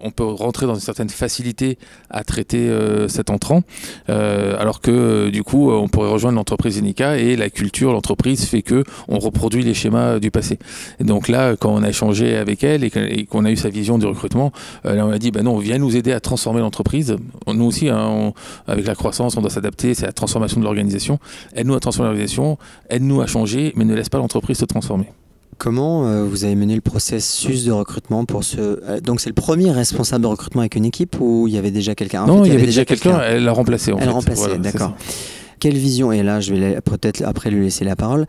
[0.00, 1.78] on peut rentrer dans une certaine facilité
[2.16, 3.62] à traiter euh, cet entrant,
[4.08, 8.46] euh, alors que euh, du coup on pourrait rejoindre l'entreprise Enica et la culture, l'entreprise
[8.46, 10.58] fait que on reproduit les schémas du passé.
[11.00, 14.06] Donc là, quand on a échangé avec elle et qu'on a eu sa vision du
[14.06, 14.52] recrutement,
[14.84, 17.16] là on a dit bah non, viens nous aider à transformer l'entreprise.
[17.46, 18.32] Nous aussi, hein,
[18.66, 21.18] avec la croissance, on doit s'adapter, c'est la transformation de l'organisation.
[21.54, 22.56] Aide-nous à transformer l'organisation,
[22.88, 25.06] aide-nous à changer, mais ne laisse pas l'entreprise se transformer.
[25.58, 29.34] Comment euh, vous avez mené le processus de recrutement pour ce euh, donc c'est le
[29.34, 32.26] premier responsable de recrutement avec une équipe ou il y avait déjà quelqu'un?
[32.26, 33.20] Non, il y, avait, déjà quelqu'un.
[33.22, 33.92] elle l'a remplacé.
[33.92, 34.94] En elle l'a remplacé, d'accord.
[35.58, 38.26] Quelle vision Et là, je vais peut-être après lui laisser la parole.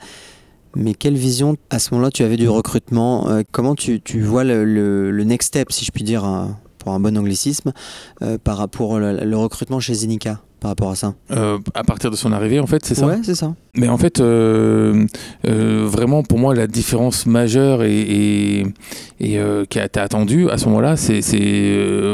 [0.76, 4.46] Mais quelle vision à ce moment-là tu avais du recrutement euh, Comment tu, tu vois
[4.46, 7.74] le, le, next step, si je puis dire, pour un bon anglicisme,
[8.44, 12.16] par rapport au le recrutement chez Zenica par rapport à ça euh, À partir de
[12.16, 13.54] son arrivée, en fait, c'est ça Ouais, c'est ça.
[13.76, 15.06] Mais en fait, euh,
[15.48, 18.66] euh, vraiment, pour moi, la différence majeure et,
[19.20, 21.22] et, qui a été attendue à ce moment-là, c'est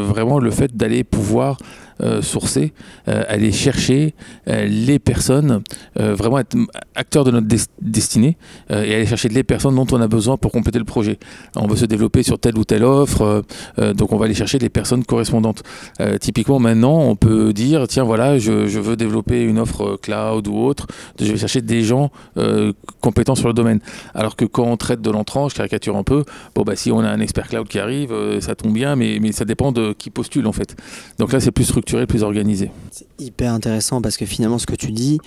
[0.03, 1.57] vraiment le fait d'aller pouvoir
[2.21, 2.73] sourcer,
[3.05, 4.13] aller chercher
[4.47, 5.61] les personnes,
[5.95, 6.57] vraiment être
[6.95, 7.47] acteur de notre
[7.81, 8.37] destinée
[8.69, 11.17] et aller chercher les personnes dont on a besoin pour compléter le projet.
[11.55, 13.43] On veut se développer sur telle ou telle offre,
[13.77, 15.63] donc on va aller chercher les personnes correspondantes.
[16.19, 20.87] typiquement, maintenant, on peut dire, tiens, voilà, je, veux développer une offre cloud ou autre,
[21.19, 23.79] je vais chercher des gens euh, compétents sur le domaine.
[24.13, 26.23] Alors que quand on traite de l'entrant, je caricature un peu,
[26.55, 29.19] bon bah si on a un expert cloud qui arrive, euh, ça tombe bien, mais,
[29.21, 30.75] mais ça dépend de qui postule en fait.
[31.19, 32.71] Donc là c'est plus structuré, plus organisé.
[32.91, 35.19] C'est hyper intéressant parce que finalement ce que tu dis,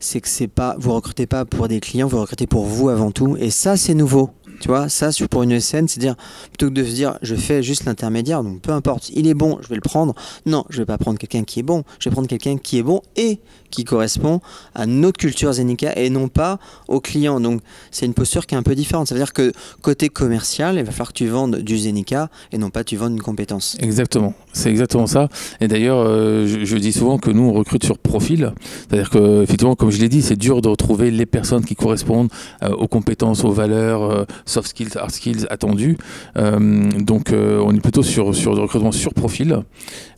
[0.00, 3.10] c'est que c'est pas, vous recrutez pas pour des clients, vous recrutez pour vous avant
[3.10, 4.30] tout, et ça c'est nouveau.
[4.60, 6.14] Tu vois, ça, pour une scène, c'est dire,
[6.48, 9.58] plutôt que de se dire, je fais juste l'intermédiaire, donc peu importe, il est bon,
[9.60, 10.14] je vais le prendre.
[10.46, 12.82] Non, je vais pas prendre quelqu'un qui est bon, je vais prendre quelqu'un qui est
[12.82, 13.40] bon et
[13.74, 14.40] qui correspond
[14.74, 16.58] à notre culture Zenica et non pas
[16.88, 17.40] au client.
[17.40, 17.60] Donc,
[17.90, 19.08] c'est une posture qui est un peu différente.
[19.08, 22.58] Ça veut dire que côté commercial, il va falloir que tu vendes du Zenica et
[22.58, 23.76] non pas tu vendes une compétence.
[23.80, 25.28] Exactement, c'est exactement ça.
[25.60, 28.52] Et d'ailleurs, euh, je, dis souvent que nous, on recrute sur profil.
[28.88, 32.28] C'est-à-dire que, effectivement, comme je l'ai dit, c'est dur de retrouver les personnes qui correspondent
[32.62, 35.96] euh, aux compétences, aux valeurs, euh, soft skills, hard skills attendus.
[36.36, 39.62] Euh, donc on est plutôt sur, sur du recrutement sur profil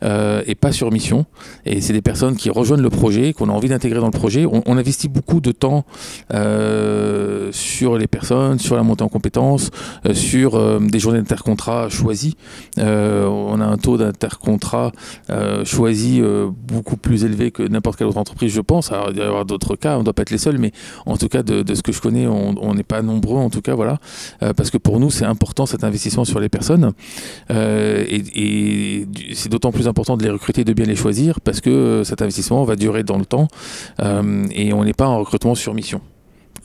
[0.03, 1.27] et pas sur mission.
[1.65, 4.47] Et c'est des personnes qui rejoignent le projet, qu'on a envie d'intégrer dans le projet.
[4.47, 5.85] On, investit beaucoup de temps
[7.53, 9.71] sur les personnes, sur la montée en compétences,
[10.13, 12.37] sur des journées d'intercontrat choisies.
[12.79, 14.93] on a un taux d'intercontrat
[15.65, 16.23] choisi
[16.69, 18.93] beaucoup plus élevé que n'importe quelle autre entreprise, je pense.
[18.93, 20.73] Alors, il y avoir d'autres cas, on ne doit pas être les seuls, mais
[21.07, 23.75] en tout cas, de, ce que je connais, on n'est pas nombreux, en tout cas,
[23.75, 23.99] voilà.
[24.43, 26.93] Euh, parce que pour nous, c'est important cet investissement sur les personnes.
[27.51, 31.71] Euh, et, c'est d'autant plus important de les recruter, de bien les choisir, parce que
[31.71, 33.36] euh, cet investissement va durer dans le temps
[34.01, 36.01] et on n'est pas en recrutement sur mission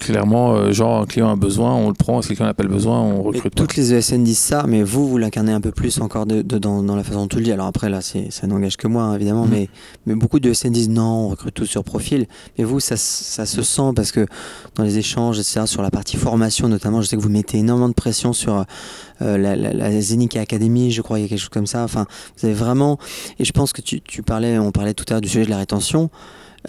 [0.01, 2.69] clairement, euh, genre un client a besoin, on le prend, si client n'a pas le
[2.69, 3.53] besoin, on recrute.
[3.55, 6.95] toutes les ESN disent ça, mais vous, vous l'incarnez un peu plus encore de, dans,
[6.95, 7.51] la façon dont tu le dis.
[7.51, 9.51] Alors après, là, ça n'engage que moi, hein, évidemment, mm.
[9.51, 9.69] mais,
[10.05, 12.25] mais beaucoup de ESN disent non, on recrute tout sur profil.
[12.57, 14.25] Mais vous, ça, ça se sent parce que
[14.75, 17.89] dans les échanges, etc., sur la partie formation notamment, je sais que vous mettez énormément
[17.89, 18.65] de pression sur
[19.21, 19.91] euh, la, la,
[20.41, 21.84] Academy, je crois, il y a quelque chose comme ça.
[21.84, 22.05] Enfin,
[22.38, 22.97] vous avez vraiment,
[23.38, 25.49] et je pense que tu, tu parlais, on parlait tout à l'heure du sujet de
[25.49, 26.10] la rétention.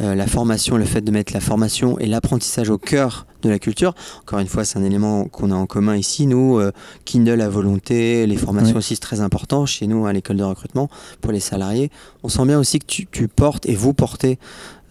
[0.01, 3.59] Euh, la formation, le fait de mettre la formation et l'apprentissage au cœur de la
[3.59, 3.95] culture.
[4.21, 6.27] Encore une fois, c'est un élément qu'on a en commun ici.
[6.27, 6.73] Nous, euh,
[7.05, 10.89] Kindle à volonté, les formations aussi, c'est très important chez nous à l'école de recrutement
[11.21, 11.91] pour les salariés.
[12.23, 14.39] On sent bien aussi que tu, tu portes et vous portez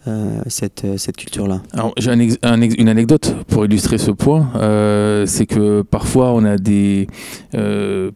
[0.08, 1.62] euh, cette, euh, cette culture-là
[1.96, 7.06] j'ai une anecdote pour illustrer ce point, euh, c'est que parfois on a des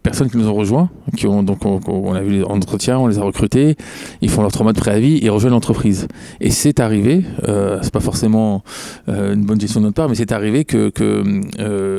[0.02, 3.22] personnes qui nous ont rejoints, qui ont donc on, a vu l'entretien, on les a
[3.22, 3.76] recrutés,
[4.20, 6.08] ils font leur trois mois de préavis, ils rejoignent l'entreprise.
[6.40, 7.24] Et c'est arrivé,
[7.82, 8.62] c'est pas forcément
[9.06, 10.92] une bonne gestion de notre part, mais c'est arrivé que,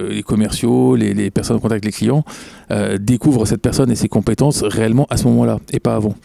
[0.09, 2.23] les commerciaux, les, les, personnes en contact avec les clients
[2.99, 6.15] découvrent cette personne et ses compétences réellement à ce moment-là et pas avant.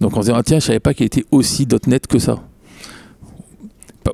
[0.00, 2.40] Donc on se dit ah, tiens je savais pas qu'il était aussi .net que ça.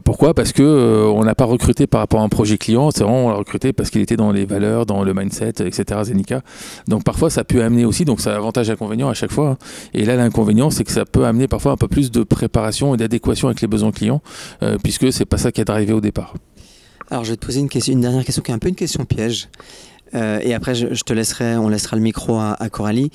[0.05, 0.35] Pourquoi?
[0.35, 3.27] Parce que euh, on n'a pas recruté par rapport à un projet client, c'est vraiment
[3.27, 6.01] on l'a recruté parce qu'il était dans les valeurs, dans le mindset, etc.
[6.05, 6.43] Zenica.
[6.89, 9.51] Donc parfois ça peut amener aussi, donc ça avantage inconvénient à chaque fois.
[9.51, 9.59] Hein.
[9.95, 12.97] Et là l'inconvénient c'est que ça peut amener parfois un peu plus de préparation et
[12.97, 14.23] d'adéquation avec les besoins clients,
[14.63, 16.35] euh, puisque c'est pas ça qui est arrivé au départ.
[17.11, 19.49] Alors je vais te poser une, dernière question qui est un peu une question piège.
[20.15, 23.11] Euh, et après je, te laisserai, on laissera le micro à, à Coralie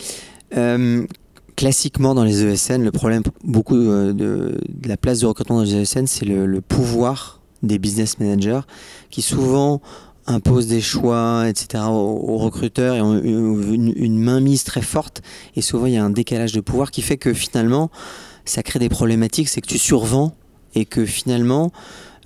[1.57, 5.75] classiquement dans les ESN, le problème beaucoup euh, de, la place de recrutement dans les
[5.75, 8.61] ESN, c'est le, pouvoir des business managers
[9.09, 9.81] qui souvent
[10.27, 11.85] imposent des choix, etc.
[11.89, 15.21] aux, recruteurs et ont une, mainmise très forte.
[15.55, 17.89] Et souvent, il y a un décalage de pouvoir qui fait que finalement,
[18.45, 19.49] ça crée des problématiques.
[19.49, 20.35] C'est que tu survends
[20.75, 21.71] et que finalement,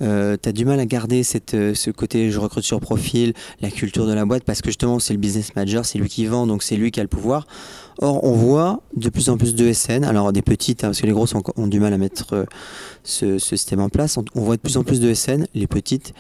[0.02, 1.22] euh, tu as du mal à garder
[1.54, 5.00] euh, ce côté je recrute sur profil, la culture de la boîte, parce que justement
[5.00, 7.46] c'est le business manager, c'est lui qui vend, donc c'est lui qui a le pouvoir.
[8.02, 11.06] Or, on voit de plus en plus de SN, alors des petites, hein, parce que
[11.06, 12.46] les grosses ont, du mal à mettre euh,
[13.04, 16.14] ce, système en place, on, voit de plus en plus de SN, les petites,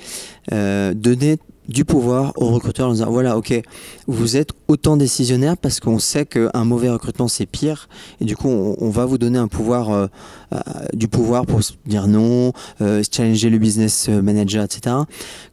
[0.49, 3.61] donner du pouvoir aux recruteurs en disant voilà ok
[4.07, 7.87] vous êtes autant décisionnaire parce qu'on sait qu'un mauvais recrutement c'est pire.
[8.19, 10.07] Et du coup on, va vous donner un pouvoir euh,
[10.53, 10.57] euh,
[10.93, 14.95] du pouvoir pour dire non euh, challenger le business manager etc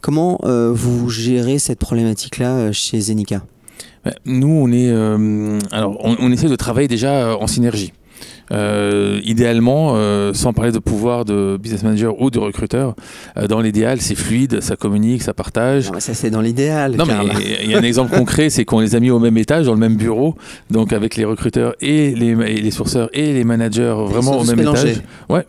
[0.00, 3.42] comment vous gérez cette problématique là chez Zenica
[4.24, 4.90] nous on est
[5.72, 7.92] alors on, essaie de travailler déjà en synergie
[8.50, 12.94] euh, idéalement, euh, sans parler de pouvoir de business manager ou de recruteur,
[13.36, 15.90] euh, dans l'idéal, c'est fluide, ça communique, ça partage.
[15.98, 16.96] ça, c'est dans l'idéal.
[16.96, 17.14] Non, mais
[17.62, 19.74] il y a un exemple concret, c'est qu'on les a mis au même étage, dans
[19.74, 20.34] le même bureau,
[20.70, 25.02] donc avec les recruteurs et les, les sourceurs et les managers vraiment au même étage.
[25.28, 25.44] Ouais,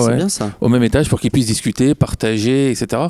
[0.00, 0.52] c'est bien ça.
[0.60, 3.02] Au même étage pour qu'ils puissent discuter, partager, etc.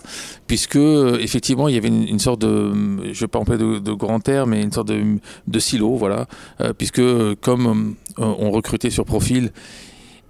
[0.47, 3.79] Puisque euh, effectivement il y avait une, sorte de, je ne vais pas employer de,
[3.79, 6.27] de grand terme, mais une sorte de, de silo, voilà.
[6.61, 9.53] Euh, puisque euh, comme on recrutait sur profil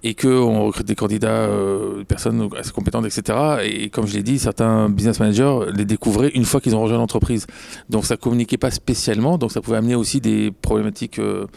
[0.03, 3.37] et qu'on recrute des candidats, euh, personnes assez compétentes, etc.
[3.63, 6.97] Et comme je l'ai dit, certains business managers les découvraient une fois qu'ils ont rejoint
[6.97, 7.47] l'entreprise.
[7.89, 11.47] Donc ça communiquait pas spécialement, donc ça pouvait amener aussi des problématiques, euh,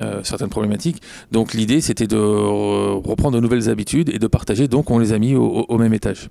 [0.00, 1.02] euh, certaines problématiques.
[1.30, 4.66] Donc l'idée c'était de reprendre de nouvelles habitudes et de partager.
[4.66, 6.28] Donc on les a mis au, même étage.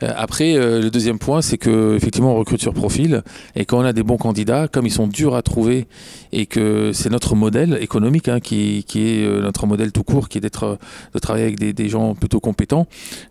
[0.00, 3.22] Après, le deuxième point, c'est que effectivement on recrute sur profil
[3.54, 5.86] et quand on a des bons candidats, comme ils sont durs à trouver
[6.32, 10.40] et que c'est notre modèle économique hein, qui, est notre modèle tout court, qui est
[10.40, 10.78] d'être
[11.14, 12.86] de travailler avec des, gens plutôt compétents,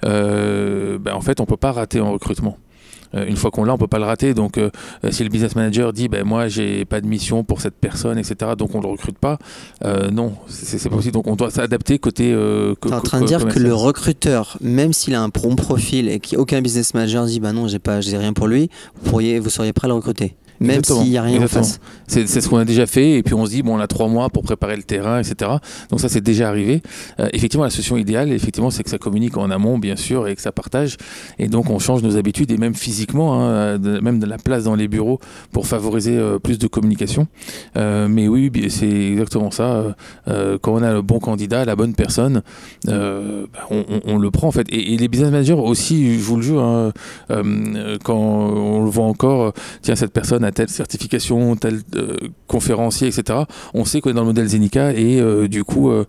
[0.06, 2.58] euh, ben en fait, on peut pas rater en recrutement
[3.14, 4.34] euh, une fois qu'on l'a, on peut pas le rater.
[4.34, 4.70] Donc, euh,
[5.10, 8.52] si le business manager dit, ben moi, j'ai pas de mission pour cette personne, etc.,
[8.58, 9.38] donc on le recrute pas,
[10.12, 11.14] non, c'est pas possible.
[11.14, 12.36] Donc, on doit s'adapter côté.
[12.82, 16.10] Tu es en train de dire que le recruteur, même s'il a un bon profil
[16.10, 19.40] et qu'aucun business manager dit, bah non, j'ai pas, j'ai rien pour lui, vous pourriez,
[19.40, 20.36] vous seriez prêt à le recruter?
[20.60, 21.80] Même s'il n'y a rien en face.
[22.08, 24.08] C'est ce qu'on a déjà fait, et puis on se dit, bon, on a trois
[24.08, 25.52] mois pour préparer le terrain, etc.
[25.90, 26.82] Donc ça, c'est déjà arrivé.
[27.20, 30.36] Euh, effectivement, la solution idéale, effectivement, c'est que ça communique en amont, bien sûr, et
[30.36, 30.98] que ça partage.
[31.40, 34.76] Et donc, on change nos habitudes, et même physiquement, hein, même de la place dans
[34.76, 35.20] les bureaux,
[35.52, 37.28] pour favoriser euh, plus de communication.
[37.78, 39.96] Euh, mais oui, c'est exactement ça.
[40.28, 42.42] quand on a le bon candidat, la bonne personne,
[42.86, 43.22] bah,
[43.72, 44.68] on, le prend, en fait.
[44.70, 46.94] Et, les business managers aussi, je vous le jure, hein,
[48.04, 53.40] quand on le voit encore, tiens, cette personne telle certification, tel euh, conférencier, etc.
[53.74, 56.06] On sait qu'on est dans le modèle Zenica et euh, du coup, euh,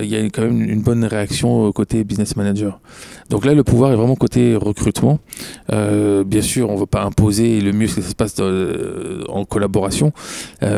[0.00, 2.80] il y a quand même une bonne réaction côté business manager.
[3.30, 5.18] Donc là, le pouvoir est vraiment côté recrutement.
[5.68, 8.36] bien sûr, on ne veut pas imposer, le mieux que ça se passe
[9.28, 10.12] en collaboration,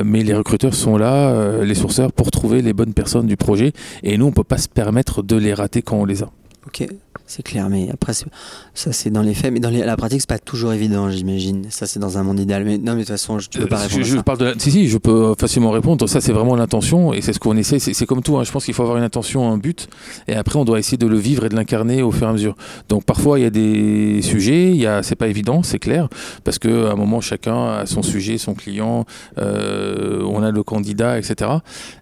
[0.05, 4.19] mais les recruteurs sont là, les sourceurs, pour trouver les bonnes personnes du projet et
[4.19, 6.31] nous, on ne peut pas se permettre de les rater quand on les a.
[6.67, 6.87] Ok,
[7.31, 8.27] C'est clair, mais après, ça
[8.75, 11.67] c'est dans les faits, mais dans la pratique, c'est pas toujours évident, j'imagine.
[11.71, 12.65] Ça c'est dans un monde idéal.
[12.65, 14.05] Mais non, mais de toute façon, je ne peux pas euh, répondre.
[14.05, 16.09] Je, parle de Si, si, je peux facilement répondre.
[16.09, 17.79] Ça c'est vraiment l'intention et c'est ce qu'on essaie.
[17.79, 18.43] C'est comme tout, hein.
[18.43, 19.89] je pense qu'il faut avoir une intention, un but,
[20.27, 22.33] et après on doit essayer de le vivre et de l'incarner au fur et à
[22.33, 22.57] mesure.
[22.89, 25.05] Donc parfois il y a des sujets, il y a...
[25.05, 26.09] c'est pas évident, c'est clair,
[26.43, 29.05] parce qu'à un moment chacun a son sujet, son client,
[29.39, 31.49] euh, on a le candidat, etc.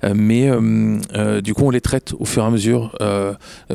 [0.04, 0.50] Euh, mais
[1.42, 2.96] du coup on les traite au fur et à mesure.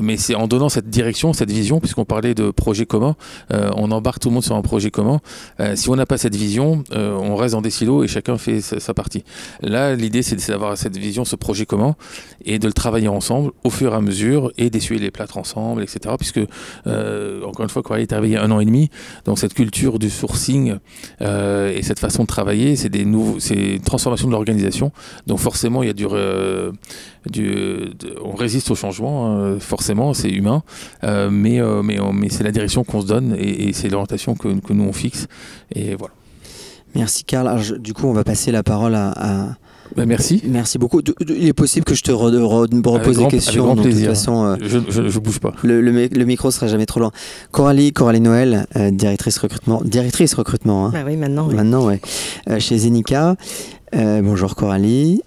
[0.02, 3.16] mais c'est en donnant cette direction, cette vision, puisqu'on parlait de projet commun,
[3.54, 5.20] euh, on embarque tout le monde sur un projet commun.
[5.60, 8.38] Euh, si on n'a pas cette vision, euh, on reste dans des silos et chacun
[8.38, 9.24] fait sa, partie.
[9.62, 11.96] Là, l'idée, c'est d'avoir cette vision, ce projet commun,
[12.46, 15.84] et de le travailler ensemble au fur et à mesure, et d'essuyer les plâtres ensemble,
[15.84, 16.16] etc.
[16.18, 16.40] Puisque,
[16.86, 18.90] encore une fois, Coralie est arrivé il y a un an et demi,
[19.26, 20.76] donc cette culture du sourcing
[21.22, 24.92] et cette façon de travailler, c'est des nouveaux, c'est une transformation de l'organisation.
[25.28, 26.06] Donc forcément, il y a du,
[28.24, 30.64] on résiste au changement, hein, forcément, c'est humain,
[31.04, 34.60] euh, mais, euh, mais, mais c'est la direction qu'on se donne et, c'est l'orientation que,
[34.60, 35.28] que, nous on fixe.
[35.74, 36.14] Et voilà.
[36.96, 37.80] Merci Karl.
[37.80, 39.56] du coup, on va passer la parole à,
[39.96, 40.42] bah, merci.
[40.46, 41.02] Merci beaucoup.
[41.28, 43.76] Il est possible que je te repose des questions.
[43.76, 45.54] de toute façon, euh, je, je, bouge pas.
[45.64, 47.12] Le, le, micro sera jamais trop loin.
[47.52, 50.88] Coralie, Coralie Noël, directrice recrutement, directrice recrutement.
[50.88, 50.90] Hein.
[50.94, 51.48] Bah oui, maintenant.
[51.48, 51.56] Oui.
[51.56, 52.02] Maintenant, ouais.
[52.60, 53.36] chez Zenica.
[53.94, 55.22] bonjour Coralie.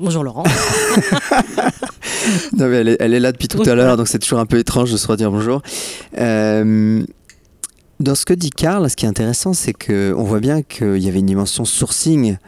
[0.00, 0.44] Bonjour Laurent.
[2.58, 5.06] elle, est, là depuis tout à l'heure, donc c'est toujours un peu étrange de se
[5.06, 5.60] redire bonjour.
[6.16, 7.04] Euh,
[8.00, 11.08] dans ce que dit Karl, ce qui est intéressant, c'est qu'on voit bien qu'il y
[11.08, 12.38] avait une dimension sourcing,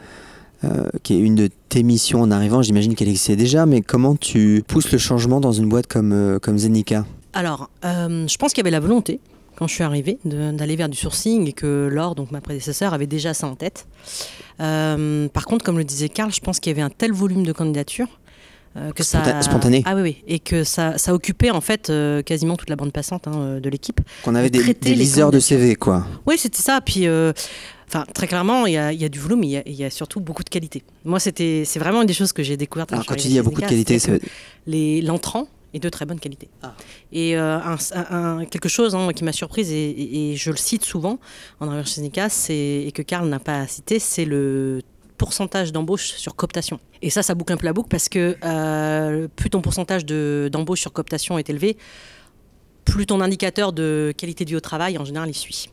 [0.63, 2.63] euh, qui est une de tes missions en arrivant.
[2.63, 6.39] J'imagine qu'elle existait déjà, mais comment tu pousses le changement dans une boîte comme, euh,
[6.39, 7.05] comme Zenica?
[7.33, 9.19] Alors, je pense qu'il y avait la volonté
[9.55, 13.07] quand je suis arrivée d'aller vers du sourcing et que Laure, donc ma prédécesseur, avait
[13.07, 13.87] déjà ça en tête.
[14.59, 17.43] Euh, par contre, comme le disait Karl, je pense qu'il y avait un tel volume
[17.43, 18.19] de candidatures
[18.75, 22.23] euh, que ça spontané ah oui, oui et que ça, ça occupait en fait euh,
[22.23, 25.75] quasiment toute la bande passante hein, de l'équipe qu'on avait des, des liseurs de CV
[25.75, 27.07] quoi oui c'était ça puis
[27.93, 29.89] Enfin, très clairement, il y, a, il y, a, du volume, mais il y a,
[29.91, 30.81] surtout beaucoup de qualité.
[31.05, 32.91] Moi, c'était, c'est vraiment une des choses que j'ai découvertes.
[32.91, 34.19] Alors, quand tu dis il y a beaucoup de qualité, c'est
[34.65, 36.49] l'entrant est de très bonne qualité.
[36.61, 36.73] Ah.
[37.11, 41.19] Et un, quelque chose hein, qui m'a surprise, et, je le cite souvent
[41.59, 42.03] en arrivant chez
[42.49, 44.81] et que Karl n'a pas cité, c'est le
[45.17, 46.79] pourcentage d'embauche sur cooptation.
[47.01, 50.81] Et ça, ça boucle un peu la boucle parce que euh, plus ton pourcentage d'embauche
[50.81, 51.77] sur cooptation est élevé,
[52.83, 55.69] plus ton indicateur de qualité de vie au travail, en général, il suit.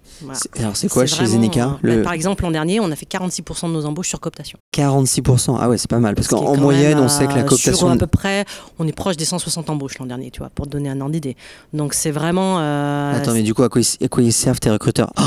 [0.58, 3.72] Alors, c'est quoi chez Zenica bah, Par exemple, l'an dernier, on a fait 46% de
[3.72, 4.58] nos embauches sur cooptation.
[4.76, 6.14] 46% Ah ouais, c'est pas mal.
[6.14, 7.74] Parce qu'en moyenne, on sait que la cooptation.
[7.74, 8.44] Sur à peu près,
[8.78, 11.12] on est proche des 160 embauches l'an dernier, tu vois, pour te donner un ordre
[11.12, 11.36] d'idée.
[11.72, 12.58] Donc, c'est vraiment.
[12.60, 13.80] Euh, Attends, mais du coup, à quoi,
[14.18, 15.12] ils, servent tes recruteurs?
[15.18, 15.22] Oh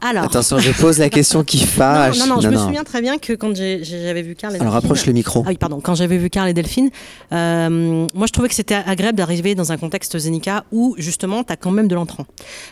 [0.00, 0.24] Alors...
[0.24, 2.18] Attention, je pose la question qui fâche.
[2.18, 5.06] Non, non, je me souviens très bien que quand j'avais vu Carl et Alors, rapproche
[5.06, 5.42] le micro.
[5.44, 5.80] Ah oui, pardon.
[5.80, 6.90] Quand j'avais vu Carl et Delphine,
[7.32, 11.52] euh, moi, je trouvais que c'était agréable d'arriver dans un contexte Zenica où, justement, tu
[11.52, 12.26] as quand même de l'entrant.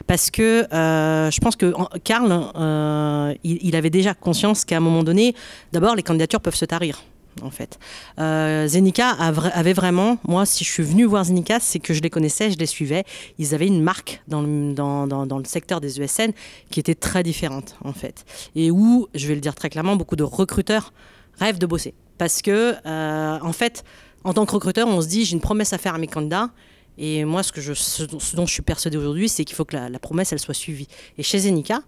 [0.06, 1.72] Parce que euh, je pense que
[2.04, 5.34] Karl, euh, il, avait déjà conscience qu'à un moment donné,
[5.72, 7.02] d'abord, les candidatures peuvent se tarir.
[7.42, 7.78] En fait,
[8.18, 12.10] euh, Zenica avait vraiment, moi, si je suis venu voir Zenica, c'est que je les
[12.10, 13.04] connaissais, je les suivais.
[13.38, 16.32] Ils avaient une marque dans le, dans, dans, le secteur des ESN
[16.72, 18.24] qui était très différente, en fait,
[18.56, 20.92] et où, je vais le dire très clairement, beaucoup de recruteurs
[21.38, 23.84] rêvent de bosser, parce que, en fait,
[24.24, 26.50] en tant que recruteur, on se dit, j'ai une promesse à faire à mes candidats,
[26.98, 30.40] et moi, ce, dont je suis persuadée aujourd'hui, c'est qu'il faut que la, promesse, elle
[30.40, 30.88] soit suivie.
[31.16, 31.82] Et chez Zenica,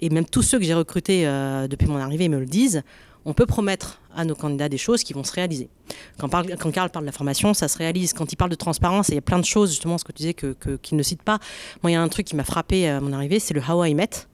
[0.00, 2.82] et même tous ceux que j'ai recrutés euh, depuis mon arrivée me le disent,
[3.24, 5.68] on peut promettre à nos candidats des choses qui vont se réaliser.
[6.18, 8.12] Quand, parle, Karl parle de la formation, ça se réalise.
[8.12, 10.18] Quand il parle de transparence, il y a plein de choses, justement, ce que tu
[10.18, 11.38] disais, qu'il que, ne cite pas.
[11.82, 13.84] Moi, il y a un truc qui m'a frappé à mon arrivée, c'est le How
[13.84, 14.26] I Met.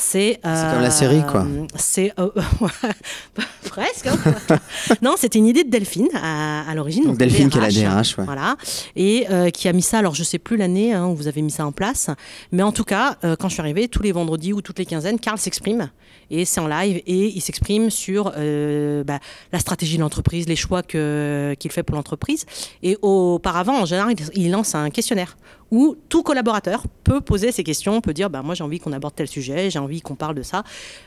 [0.00, 1.40] C'est comme la série, quoi.
[1.40, 2.30] Euh, c'est euh,
[3.68, 4.06] presque.
[4.06, 4.58] Hein.
[5.02, 7.16] non, c'était une idée de Delphine à, l'origine.
[7.16, 8.56] Delphine qui est la DRH, voilà,
[8.94, 9.98] et euh, qui a mis ça.
[9.98, 12.10] Alors je sais plus l'année hein, où vous avez mis ça en place,
[12.52, 15.18] mais en tout cas, quand je suis arrivée, tous les vendredis ou toutes les quinzaines,
[15.18, 15.90] Karl s'exprime
[16.30, 19.18] et c'est en live et il s'exprime sur bah,
[19.52, 22.44] la stratégie de l'entreprise, les choix qu'il fait pour l'entreprise.
[22.82, 25.36] Et auparavant, en général, il lance un questionnaire
[25.70, 29.14] où tout collaborateur peut poser ses questions, peut dire bah, moi j'ai envie qu'on aborde
[29.14, 30.64] tel sujet, j'ai envie qu'on parle de ça.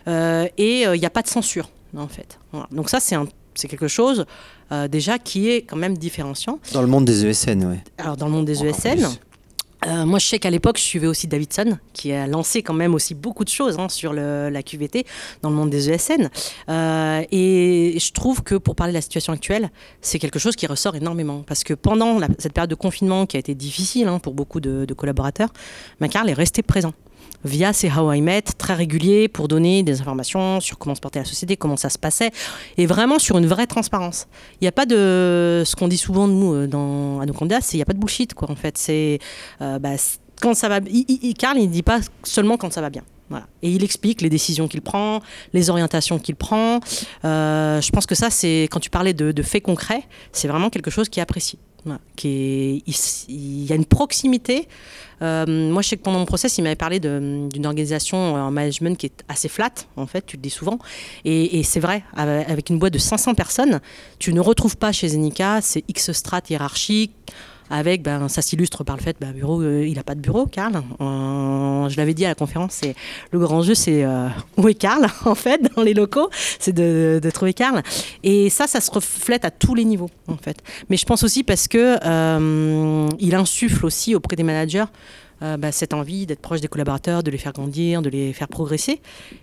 [0.08, 2.40] Euh, et il euh, n'y a pas de censure, en fait.
[2.72, 3.16] Donc ça, c'est
[3.54, 4.26] c'est quelque chose
[4.72, 6.60] euh, déjà qui est quand même différenciant.
[6.72, 7.78] Dans le monde des ESN, oui.
[7.98, 9.06] Alors dans le monde des ESN,
[9.88, 12.94] euh, moi, je sais qu'à l'époque, je suivais aussi Davidson, qui a lancé quand même
[12.94, 15.06] aussi beaucoup de choses hein, sur la QVT
[15.41, 16.30] dans le monde des ESN.
[16.70, 20.67] Euh, et je trouve que pour parler de la situation actuelle, c'est quelque chose qui
[20.67, 21.44] ressort énormément.
[21.48, 24.86] Parce que pendant cette période de confinement qui a été difficile hein, pour beaucoup de,
[24.86, 25.50] de collaborateurs,
[26.00, 26.94] Macarl est resté présent
[27.43, 31.19] via ces How I Met très réguliers pour donner des informations sur comment se portait
[31.19, 32.32] la société, comment ça se passait,
[32.77, 34.27] et vraiment sur une vraie transparence.
[34.60, 37.34] Il n'y a pas de ce qu'on dit souvent de nous euh, dans, à nos
[37.34, 38.77] candidats, c'est il n'y a pas de bullshit quoi en fait.
[38.77, 39.19] C'est
[39.62, 39.91] euh, bah,
[40.41, 40.80] quand ça va.
[40.88, 43.04] Il, il, ne dit pas seulement quand ça va bien.
[43.62, 45.21] Et il explique les décisions qu'il prend,
[45.54, 46.80] les orientations qu'il prend.
[47.23, 50.69] Euh, je pense que ça, c'est quand tu parlais de, de faits concrets, c'est vraiment
[50.69, 51.60] quelque chose qui est apprécié.
[51.86, 54.67] Il, y a une proximité.
[55.22, 58.98] Euh, moi, je sais que pendant mon process, il m'avait parlé d'une organisation en management
[58.98, 60.80] qui est assez flat, en fait, tu le dis souvent.
[61.26, 63.82] Et, et c'est vrai, avec une boîte de 500 personnes,
[64.20, 67.15] tu ne retrouves pas chez Zenica ces X strates hiérarchiques
[67.72, 70.84] avec, ben, ça s'illustre par le fait, ben, bureau, il n'a pas de bureau, Karl.
[71.00, 72.96] Je l'avais dit à la conférence, c'est
[73.32, 76.30] le grand jeu, c'est euh, où est Karl, en fait, dans les locaux,
[76.60, 77.82] c'est de, de, trouver Karl.
[78.24, 80.58] Et ça, ça se reflète à tous les niveaux, en fait.
[80.90, 84.86] Mais je pense aussi parce que euh, il insuffle aussi auprès des managers
[85.42, 88.48] euh, bah, cette envie d'être proche des collaborateurs, de les faire grandir, de les faire
[88.48, 89.02] progresser.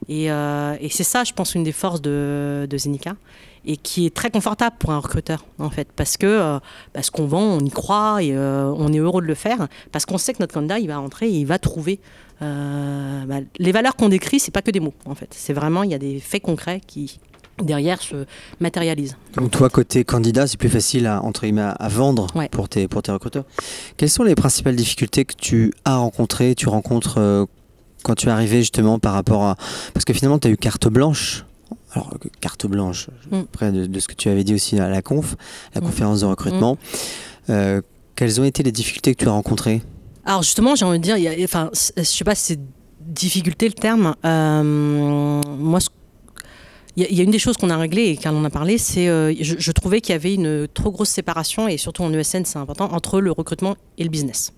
[0.08, 3.16] Et, et c'est ça, je pense, une des forces de, de Zenica
[3.64, 6.58] et qui est très confortable pour un recruteur en fait parce que euh,
[6.94, 9.68] bah, ce qu'on vend on y croit et euh, on est heureux de le faire
[9.92, 12.00] parce qu'on sait que notre candidat il va rentrer et il va trouver
[12.42, 15.82] euh, bah, les valeurs qu'on décrit c'est pas que des mots en fait c'est vraiment
[15.82, 17.20] il y a des faits concrets qui
[17.62, 18.24] derrière se
[18.60, 19.16] matérialisent.
[19.34, 22.48] Donc toi, côté candidat, c'est plus facile à, entre guillemets, à vendre ouais.
[22.48, 23.44] pour, tes, pour tes recruteurs.
[23.96, 27.46] Quelles sont les principales difficultés que tu as rencontrées, tu rencontres euh,
[28.04, 29.56] quand tu es arrivé justement par rapport à...
[29.92, 31.44] Parce que finalement, tu as eu carte blanche
[31.92, 32.10] alors
[32.40, 33.42] carte blanche, mm.
[33.52, 35.36] près de, de, ce que tu avais dit aussi à la conf,
[35.74, 35.84] la mm.
[35.84, 36.74] conférence de recrutement.
[36.74, 37.50] Mm.
[37.50, 37.80] Euh,
[38.14, 39.82] quelles ont été les difficultés que tu as rencontrées?
[40.24, 42.60] Alors justement, j'ai envie de dire, il y a, enfin, je sais pas si c'est
[43.00, 44.14] difficulté le terme.
[44.24, 45.78] Euh, moi,
[46.96, 49.08] il y, a une des choses qu'on a réglées et Carl en a parlé, c'est
[49.08, 52.44] euh, je, je, trouvais qu'il y avait une trop grosse séparation et surtout en ESN
[52.44, 54.52] c'est important entre le recrutement et le business.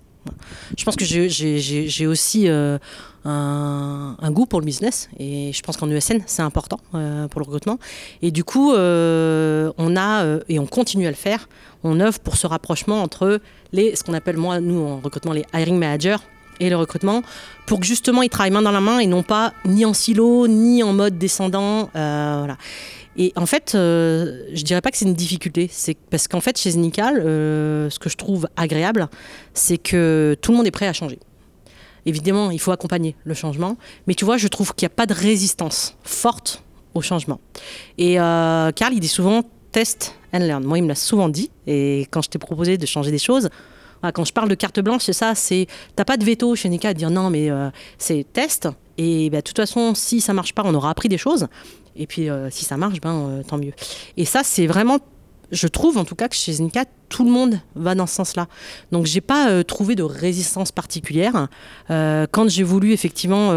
[0.76, 2.78] Je pense que j'ai aussi euh,
[3.24, 5.08] un, goût pour le business.
[5.18, 7.78] Et je pense qu'en ESN c'est important euh, pour le recrutement.
[8.22, 11.48] Et du coup euh, on a et on continue à le faire
[11.82, 13.40] on œuvre pour ce rapprochement entre
[13.72, 16.16] les ce qu'on appelle moi nous en recrutement les hiring managers
[16.60, 17.22] et le recrutement
[17.66, 20.46] pour que justement ils travaillent main dans la main et non pas ni en silo
[20.46, 22.56] ni en mode descendant euh, voilà.
[23.16, 26.58] Et en fait euh, je dirais pas que c'est une difficulté c'est parce qu'en fait
[26.58, 29.08] chez Zenical euh, ce que je trouve agréable
[29.54, 31.18] c'est que tout le monde est prêt à changer
[32.06, 33.76] évidemment il faut accompagner le changement
[34.06, 36.62] mais tu vois je trouve qu'il n'y a pas de résistance forte
[36.94, 37.40] au changement
[37.98, 39.42] et euh, Carl il dit souvent
[39.72, 42.86] test and learn moi il me l'a souvent dit et quand je t'ai proposé de
[42.86, 43.48] changer des choses
[44.00, 46.68] voilà, quand je parle de carte blanche, c'est ça, c'est t'as pas de veto chez
[46.68, 48.68] Nika à dire non, mais euh, c'est test.
[48.98, 51.48] Et bah, de toute façon, si ça marche pas, on aura appris des choses.
[51.96, 53.72] Et puis euh, si ça marche, ben euh, tant mieux.
[54.16, 54.98] Et ça, c'est vraiment,
[55.50, 58.46] je trouve en tout cas que chez Nika, tout le monde va dans ce sens-là.
[58.92, 61.48] Donc j'ai pas euh, trouvé de résistance particulière.
[61.88, 63.52] quand j'ai voulu effectivement,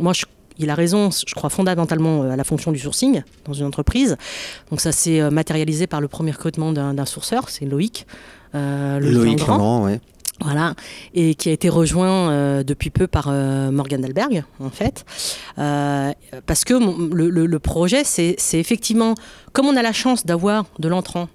[0.00, 0.24] moi je
[0.62, 4.18] il a raison, je crois fondamentalement à la fonction du sourcing dans une entreprise.
[4.68, 8.06] Donc ça s'est matérialisé par le premier recrutement d'un sourceur, c'est Loïc.
[8.54, 10.00] Euh, Loïc Langrand, ouais.
[10.42, 10.74] Voilà,
[11.12, 15.04] et qui a été rejoint euh, depuis peu par euh, Morgan Dalberg, en fait.
[15.58, 16.12] Euh,
[16.46, 16.74] parce que
[17.14, 19.14] le, le, le projet, c'est effectivement,
[19.52, 21.28] comme on a la chance d'avoir de l'entrant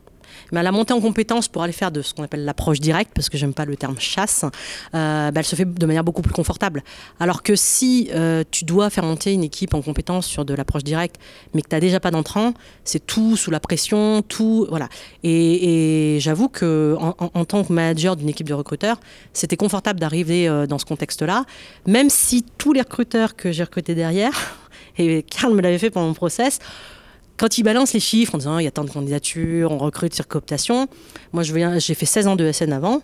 [0.52, 3.38] la montée en compétence pour aller faire de ce qu'on appelle l'approche directe, parce que
[3.38, 4.46] j'aime pas le terme chasse,
[4.94, 6.84] euh, bah, elle se fait de manière beaucoup plus confortable.
[7.20, 10.84] Alors que si euh, tu dois faire monter une équipe en compétence sur de l'approche
[10.84, 11.18] directe,
[11.54, 14.68] mais que tu n'as déjà pas d'entrant, c'est tout sous la pression, tout.
[14.70, 14.90] Voilà.
[15.24, 19.00] Et, j'avoue que en, tant que manager d'une équipe de recruteurs,
[19.34, 21.46] c'était confortable d'arriver euh, dans ce contexte-là,
[21.86, 24.58] même si tous les recruteurs que j'ai recrutés derrière,
[24.98, 26.60] et Karl me l'avait fait pendant mon process,
[27.38, 30.14] quand ils balancent les chiffres en disant il y a tant de candidatures, on recrute
[30.14, 30.88] sur cooptation,
[31.34, 33.02] moi j'ai fait 16 ans de SN avant,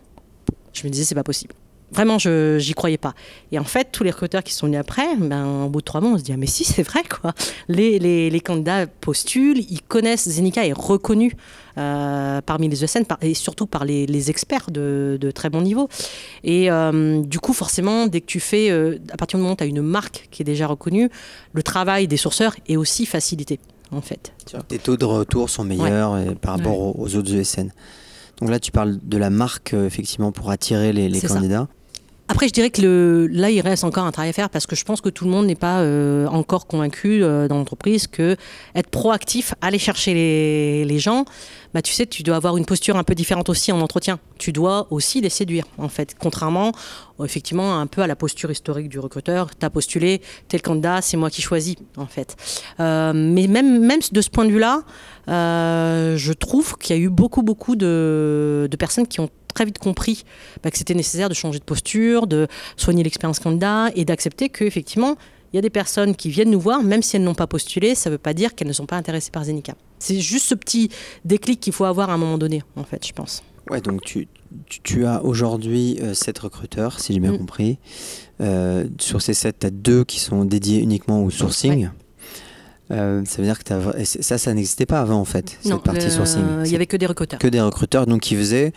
[0.73, 1.53] je me disais c'est pas possible.
[1.93, 3.13] Vraiment, je j'y croyais pas.
[3.51, 5.99] Et en fait, tous les recruteurs qui sont venus après, ben, au bout de trois
[5.99, 7.33] mois, on se dit ah mais si c'est vrai quoi.
[7.67, 11.35] Les, candidats postulent, ils connaissent Zenica est reconnu
[11.77, 15.89] euh, parmi les ESN et surtout par les, experts de, de, très bon niveau.
[16.45, 19.57] Et euh, du coup, forcément, dès que tu fais, euh, à partir du moment où
[19.57, 21.09] tu as une marque qui est déjà reconnue,
[21.51, 23.59] le travail des sourceurs est aussi facilité
[23.91, 24.33] en fait.
[24.67, 26.35] Tes taux de retour sont meilleurs ouais.
[26.35, 26.93] par rapport ouais.
[26.97, 27.71] aux, autres ESN.
[28.39, 31.67] Donc là, tu parles de la marque, euh, effectivement, pour attirer les, les candidats.
[31.69, 31.80] Ça.
[32.31, 34.85] Après, je dirais que là, il reste encore un travail à faire parce que je
[34.85, 38.37] pense que tout le monde n'est pas euh, encore convaincu euh, dans l'entreprise que
[38.73, 41.25] être proactif, aller chercher les, gens,
[41.73, 44.17] bah, tu sais, tu dois avoir une posture un peu différente aussi en entretien.
[44.37, 46.15] Tu dois aussi les séduire, en fait.
[46.17, 46.71] Contrairement,
[47.21, 49.49] effectivement, un peu à la posture historique du recruteur.
[49.53, 52.37] Tu as postulé, tu es le candidat, c'est moi qui choisis, en fait.
[52.79, 54.83] Euh, mais même, même de ce point de vue-là,
[55.27, 60.23] je trouve qu'il y a eu beaucoup, beaucoup de personnes qui ont très vite compris
[60.63, 62.47] bah, que c'était nécessaire de changer de posture, de
[62.77, 65.15] soigner l'expérience candidat et d'accepter qu'effectivement,
[65.53, 67.93] il y a des personnes qui viennent nous voir, même si elles n'ont pas postulé,
[67.95, 69.73] ça ne veut pas dire qu'elles ne sont pas intéressées par Zenica.
[69.99, 70.89] C'est juste ce petit
[71.25, 73.43] déclic qu'il faut avoir à un moment donné, en fait, je pense.
[73.69, 74.27] Ouais, donc tu,
[74.67, 77.37] tu, tu as aujourd'hui 7 recruteurs, si j'ai bien Mm.
[77.37, 77.77] compris.
[78.39, 81.89] Euh, sur ces 7, tu as deux qui sont dédiés uniquement au sourcing.
[82.91, 86.05] Euh, ça veut dire que c'est- ça, ça n'existait pas avant en fait, cette partie
[86.05, 86.41] le- sourcing.
[86.59, 87.39] Il C'est y avait que des recruteurs.
[87.39, 88.73] que des recruteurs donc qui faisaient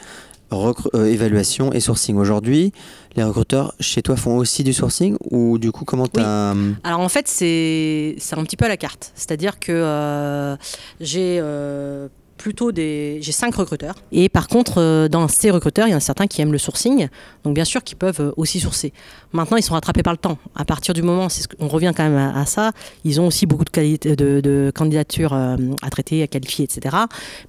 [0.95, 2.17] euh, évaluation et sourcing.
[2.17, 2.73] Aujourd'hui,
[3.17, 7.01] les recruteurs chez toi font aussi du sourcing ou du coup comment tu as Alors
[7.01, 9.13] en fait, c'est c'est un petit peu à la carte.
[9.15, 10.57] C'est-à-dire que euh,
[11.01, 15.91] j'ai euh, plutôt des j'ai cinq recruteurs et par contre euh, dans ces recruteurs, il
[15.91, 17.09] y en a certains qui aiment le sourcing,
[17.45, 18.93] donc bien sûr qui peuvent euh, aussi sourcer.
[19.33, 20.39] Maintenant, ils sont rattrapés par le temps.
[20.55, 21.29] À partir du moment,
[21.59, 22.73] on revient quand même à, ça,
[23.05, 26.97] ils ont aussi beaucoup de, candidatures euh, à traiter, à qualifier, etc.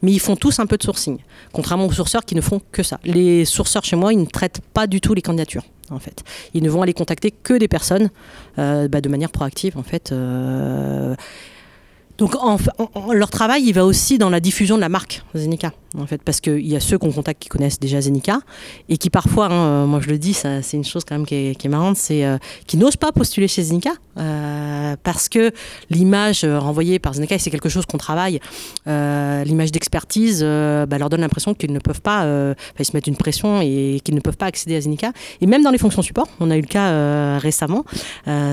[0.01, 1.17] Mais ils font tous un peu de sourcing,
[1.53, 2.99] contrairement aux sourceurs qui ne font que ça.
[3.03, 5.63] Les sourceurs chez moi, ils ne traitent pas du tout les candidatures.
[5.91, 6.23] En fait,
[6.55, 8.09] ils ne vont aller contacter que des personnes
[8.57, 10.11] bah, de manière proactive en fait.
[12.17, 12.57] Donc en,
[13.13, 16.41] leur travail, il va aussi dans la diffusion de la marque Zenica en fait, parce
[16.41, 18.39] qu'il y a ceux qu'on contacte qui connaissent déjà Zenica
[18.89, 21.35] et qui parfois, hein, euh, moi je le dis, c'est une chose quand même qui
[21.35, 22.37] est, qui est marrante, c'est euh,
[22.67, 24.54] qui n'osent pas postuler chez Zenica euh,
[25.03, 25.51] parce que
[25.89, 28.39] l'image euh, renvoyée par Zenica, et c'est quelque chose qu'on travaille,
[28.87, 32.25] euh, l'image d'expertise euh, bah, leur donne l'impression qu'ils ne peuvent pas,
[32.79, 35.11] ils se mettent une pression et qu'ils ne peuvent pas accéder à Zenica.
[35.41, 37.85] Et même dans les fonctions support, on a eu le cas récemment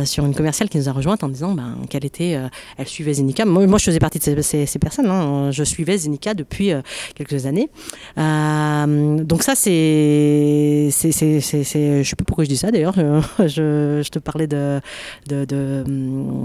[0.05, 2.39] sur une commerciale qui nous a rejointe en disant ben, qu'elle était,
[2.79, 3.45] elle suivait Zenica.
[3.45, 5.07] Moi, je faisais partie de ces, personnes.
[5.07, 5.51] hein.
[5.51, 6.73] Je suivais Zenica depuis
[7.15, 7.69] quelques années.
[8.17, 12.95] Donc ça, c'est, c'est, c'est, c'est- je sais plus pourquoi je dis ça d'ailleurs.
[13.39, 14.81] Je, te parlais de,
[15.29, 15.45] de,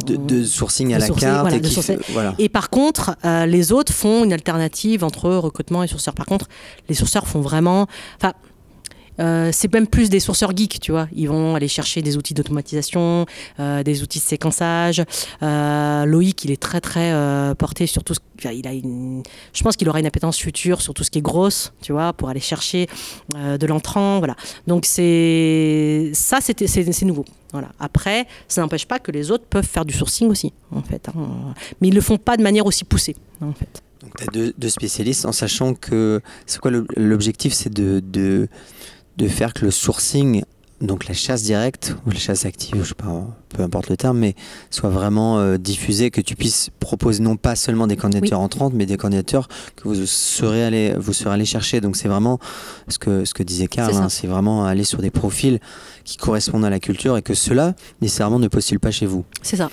[0.05, 2.33] de, de sourcing à la sourcing, carte voilà, et fait- voilà.
[2.38, 6.13] et par contre, euh, les autres font une alternative entre recrutement et sourceurs.
[6.13, 6.47] Par contre,
[6.89, 7.88] les sourceurs font vraiment.
[8.21, 8.33] Enfin,
[9.20, 11.07] euh, c'est même plus des sourceurs geeks, tu vois.
[11.15, 13.26] Ils vont aller chercher des outils d'automatisation,
[13.59, 15.03] euh, des outils de séquençage.
[15.41, 17.13] Euh, Loïc, il est très très
[17.55, 20.93] porté sur tout ce enfin, il a je pense qu'il aura une appétence future sur
[20.93, 22.88] tout ce qui est grosse, tu vois, pour aller chercher
[23.34, 24.36] de l'entrant, voilà.
[24.68, 27.26] Donc c'est ça, c'est nouveau.
[27.53, 27.70] Voilà.
[27.80, 31.07] Après, ça n'empêche pas que les autres peuvent faire du sourcing aussi, en fait.
[31.09, 31.53] hein.
[31.82, 33.82] Mais ils le font pas de manière aussi poussée, en fait.
[34.01, 38.47] Donc tu as deux, spécialistes en sachant que c'est quoi l'objectif c'est de,
[39.18, 40.43] de faire que le sourcing,
[40.80, 44.20] donc la chasse directe ou la chasse active, je sais pas, peu importe le terme,
[44.20, 44.36] mais
[44.70, 48.86] soit vraiment euh, diffusé, que tu puisses proposer non pas seulement des candidatures entrantes, mais
[48.86, 51.82] des candidatures que vous serez allé, vous serez allé chercher.
[51.82, 52.38] Donc c'est vraiment
[52.89, 55.59] ce que, ce que disait Karl, C'est hein, c'est vraiment aller sur des profils
[56.03, 59.26] qui correspondent à la culture et que ceux-là nécessairement ne postulent pas chez vous.
[59.41, 59.72] C'est ça.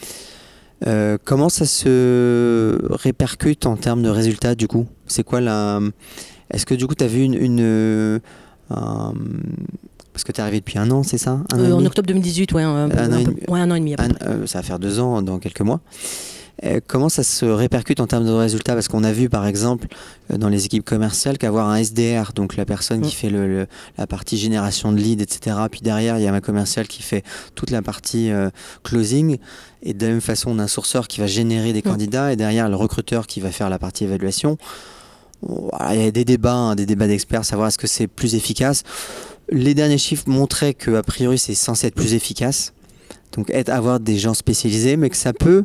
[0.86, 4.86] Euh, comment ça se répercute en termes de résultats du coup?
[5.06, 5.80] C'est quoi la.
[6.50, 7.34] Est-ce que du coup tu as vu une.
[7.34, 8.20] une, un-
[8.68, 11.40] Parce que tu es arrivé depuis un an, c'est ça?
[11.52, 13.40] Un an et Euh, en octobre 2018, ouais, un, Un an et peu- demi.
[13.48, 13.94] ouais, un an et demi.
[13.94, 14.28] à peu Un- près.
[14.28, 15.80] euh, Ça va faire deux ans dans quelques mois.
[16.64, 18.74] Euh, comment ça se répercute en termes de résultats?
[18.74, 19.88] Parce qu'on a vu par exemple
[20.32, 23.18] euh, dans les équipes commerciales qu'avoir un SDR, donc la personne qui Mm.
[23.18, 23.66] fait le, le-
[23.98, 25.56] la partie génération de leads, etc.
[25.68, 27.24] Puis derrière, il y a ma commerciale qui fait
[27.56, 28.50] toute la partie euh,
[28.84, 29.38] closing.
[29.82, 31.90] Et de la même façon, on a un sourceur qui va générer des Mm.
[31.90, 34.56] candidats et derrière, le recruteur qui va faire la partie évaluation.
[35.92, 38.82] Il y a des débats, hein, des débats d'experts, savoir est-ce que c'est plus efficace.
[39.50, 42.72] Les derniers chiffres montraient que a priori c'est censé être plus efficace.
[43.32, 45.64] Donc être, avoir des gens spécialisés, mais que ça peut,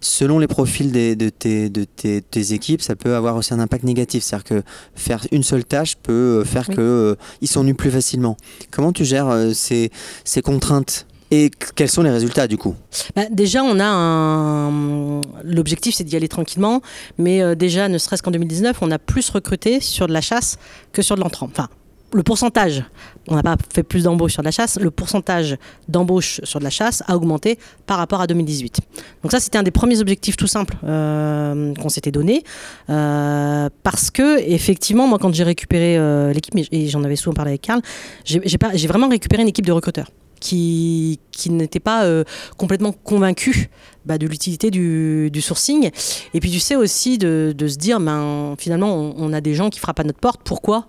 [0.00, 3.58] selon les profils des- de, tes, de tes, tes équipes, ça peut avoir aussi un
[3.60, 4.22] impact négatif.
[4.24, 4.62] C'est-à-dire que
[4.94, 6.76] faire une seule tâche peut euh, faire Oui.
[6.76, 7.14] que euh,
[7.46, 8.36] s'ennuient plus facilement.
[8.70, 9.90] Comment tu gères euh, ces,
[10.24, 11.06] ces contraintes?
[11.30, 12.74] Et qu- quels sont les résultats du coup?
[13.16, 15.20] Bah, déjà, on a un.
[15.44, 16.80] L'objectif, c'est d'y aller tranquillement.
[17.18, 20.58] Mais euh, déjà, ne serait-ce qu'en 2019, on a plus recruté sur de la chasse
[20.92, 21.48] que sur de l'entrant.
[21.50, 21.68] Enfin,
[22.12, 22.82] le pourcentage,
[23.28, 25.56] on n'a pas fait plus d'embauches sur de la chasse, le pourcentage
[25.86, 27.56] d'embauches sur de la chasse a augmenté
[27.86, 28.80] par rapport à 2018.
[29.22, 32.42] Donc ça, c'était un des premiers objectifs tout simples euh, qu'on s'était donné.
[32.88, 35.98] Euh, parce que, effectivement, moi, quand j'ai récupéré
[36.34, 37.80] l'équipe, et- j'en avais souvent parlé avec Karl,
[38.24, 40.08] j'ai vraiment récupéré une équipe de recruteurs
[40.40, 42.24] qui, qui n'étaient pas euh,
[42.56, 43.68] complètement convaincus
[44.04, 45.90] bah, de l'utilité du, sourcing.
[46.34, 49.70] Et puis tu sais aussi de, de se dire, ben, finalement, on, a des gens
[49.70, 50.88] qui frappent à notre porte, pourquoi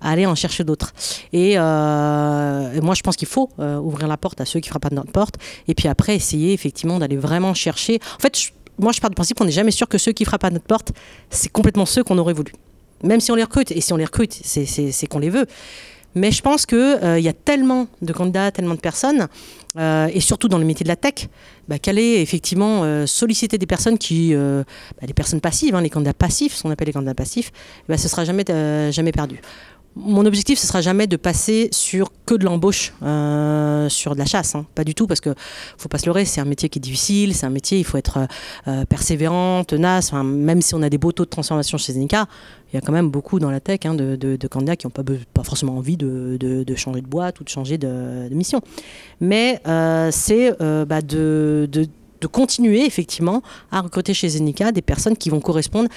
[0.00, 0.92] aller en chercher d'autres?
[1.32, 4.68] Et, euh, et moi je pense qu'il faut euh, ouvrir la porte à ceux qui
[4.68, 5.36] frappent à notre porte.
[5.66, 8.00] Et puis après essayer effectivement d'aller vraiment chercher.
[8.16, 10.44] En fait moi je pars du principe qu'on n'est jamais sûr que ceux qui frappent
[10.44, 10.92] à notre porte
[11.30, 12.52] c'est complètement ceux qu'on aurait voulu.
[13.02, 13.70] Même si on les recrute.
[13.70, 15.46] Et si on les recrute c'est qu'on les veut
[16.14, 19.28] mais je pense qu'il il y a tellement de candidats, tellement de personnes,
[19.76, 21.28] euh, et surtout dans le métier de la tech,
[21.68, 24.62] bah, qu'aller effectivement euh, solliciter des personnes qui, euh,
[25.00, 27.50] bah, personnes passives, hein, les candidats passifs, ce qu'on appelle les candidats passifs,
[27.88, 29.40] bah, ce sera jamais, euh, jamais perdu.
[29.96, 34.24] Mon objectif, ce sera jamais de passer sur que de l'embauche, euh, sur de la
[34.24, 34.54] chasse.
[34.54, 34.66] Hein.
[34.74, 35.34] Pas du tout, parce que
[35.78, 37.98] faut pas se leurrer, c'est un métier qui est difficile, c'est un métier, il faut
[37.98, 38.26] être
[38.66, 40.12] euh, persévérant, tenace.
[40.12, 42.26] même si on a des beaux taux de transformation chez Zenica,
[42.72, 45.44] il y a quand même beaucoup dans la tech hein, de, candidats qui n'ont pas,
[45.44, 48.62] forcément envie de, changer de boîte ou de changer de, mission.
[49.20, 51.68] Mais euh, c'est bah, de,
[52.32, 55.88] continuer effectivement à recruter chez Zenica des personnes qui vont correspondre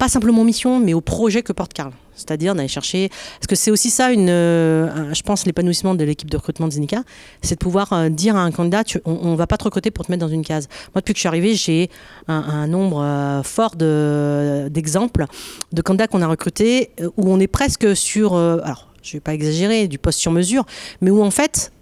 [0.00, 1.92] pas simplement aux missions, mais au projet que porte Carl.
[2.14, 3.10] C'est-à-dire d'aller chercher.
[3.38, 6.72] Parce que c'est aussi ça, une, euh, je pense, l'épanouissement de l'équipe de recrutement de
[6.72, 7.02] Zenica,
[7.42, 10.06] c'est de pouvoir euh, dire à un candidat on ne va pas te recruter pour
[10.06, 10.68] te mettre dans une case.
[10.94, 11.90] Moi, depuis que je suis arrivée, j'ai
[12.28, 15.26] un, nombre euh, fort d'exemples
[15.72, 18.34] de, candidats qu'on a recrutés où on est presque sur.
[18.34, 20.64] alors, je vais pas exagérer, du poste sur mesure,
[21.02, 21.72] mais où en fait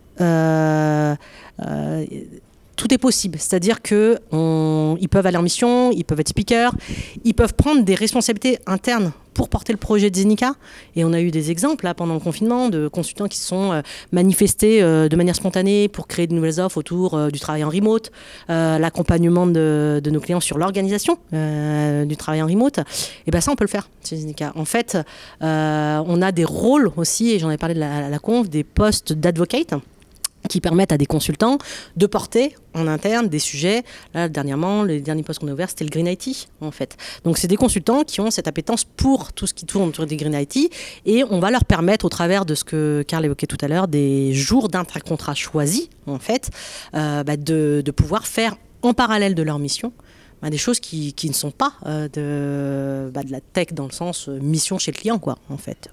[2.78, 3.38] tout est possible.
[3.38, 6.72] C'est-à-dire qu'ils peuvent aller en mission, ils peuvent être speakers,
[7.24, 10.54] ils peuvent prendre des responsabilités internes pour porter le projet de Zenica.
[10.96, 13.72] Et on a eu des exemples là, pendant le confinement de consultants qui se sont
[13.72, 17.62] euh, manifestés euh, de manière spontanée pour créer de nouvelles offres autour euh, du travail
[17.62, 18.10] en remote,
[18.48, 22.78] l'accompagnement de, nos clients sur l'organisation du travail en remote.
[23.26, 24.52] Et bien ça, on peut le faire chez Zenica.
[24.54, 24.98] En fait,
[25.40, 29.12] on a des rôles aussi, et j'en ai parlé de la, la conf, des postes
[29.12, 29.74] d'advocate
[30.48, 31.58] qui permettent à des consultants
[31.96, 33.82] de porter en interne des sujets.
[34.14, 36.96] Là, dernièrement, le dernier poste qu'on a ouvert, c'était le Green IT, en fait.
[37.24, 40.16] Donc, c'est des consultants qui ont cette appétence pour tout ce qui tourne autour des
[40.16, 40.72] Green IT
[41.06, 43.88] et on va leur permettre, au travers de ce que Karl évoquait tout à l'heure,
[43.88, 46.50] des jours d'intracontrat choisis, en fait,
[46.94, 49.92] euh, bah, de, pouvoir faire en parallèle de leur mission
[50.40, 53.92] bah, des choses qui, ne sont pas euh, de, bah, de la tech dans le
[53.92, 55.90] sens euh, mission chez le client, quoi, en fait.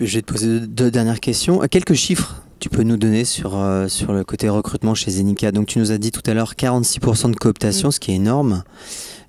[0.00, 1.60] Je vais te poser deux dernières questions.
[1.70, 5.66] Quelques chiffres tu peux nous donner sur, euh, sur le côté recrutement chez Zenica Donc
[5.66, 8.62] tu nous as dit tout à l'heure 46% de cooptation, ce qui est énorme.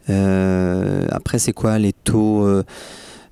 [0.10, 2.46] Euh, après, c'est quoi les taux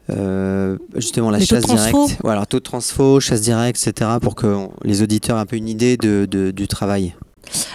[0.10, 5.02] euh, justement la chasse directe, voilà, taux de transfo, chasse directe, etc., pour que les
[5.02, 7.14] auditeurs aient un peu une idée de, du travail.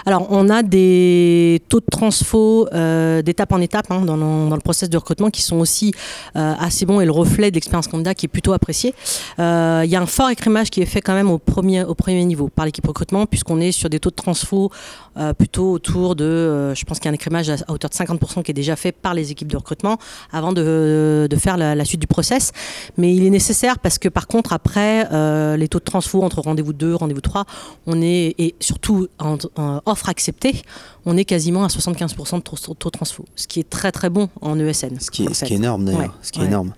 [0.05, 4.57] Alors, on a des taux de transfo euh, d'étape en étape hein, dans, le, dans,
[4.57, 5.93] process de recrutement qui sont aussi
[6.35, 8.93] euh, assez bons et le reflet de l'expérience candidat qui est plutôt apprécié.
[9.39, 11.95] Euh, il y a un fort écrémage qui est fait quand même au premier, au
[11.95, 14.71] premier niveau par l'équipe recrutement, puisqu'on est sur des taux de transfo
[15.37, 18.49] plutôt autour de, je pense qu'il y a un écrémage à, hauteur de 50% qui
[18.49, 19.99] est déjà fait par les équipes de recrutement
[20.31, 22.51] avant de, de faire la, suite du process.
[22.97, 25.07] Mais il est nécessaire parce que par contre, après,
[25.55, 27.45] les taux de transfo entre rendez-vous 2, rendez-vous 3,
[27.85, 30.61] on est, et surtout en euh, offre acceptée,
[31.05, 34.59] on est quasiment à 75% de taux transfo, ce qui est très très bon en
[34.59, 34.99] ESN.
[34.99, 36.73] Ce qui est, énorme d'ailleurs, ce qui est énorme.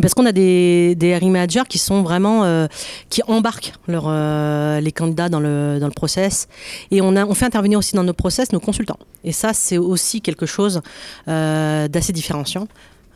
[0.00, 2.68] Parce qu'on a des, des RI managers qui sont vraiment euh,
[3.08, 6.46] qui embarquent leur, euh, les candidats dans le, dans le process
[6.92, 8.98] et on, a, on fait intervenir aussi dans nos process nos consultants.
[9.24, 10.80] Et ça, c'est aussi quelque chose
[11.26, 12.68] d'assez différenciant.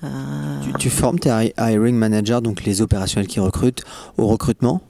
[0.02, 3.84] Tu, tu, formes tes hiring managers, donc les opérationnels qui recrutent,
[4.18, 4.82] au recrutement?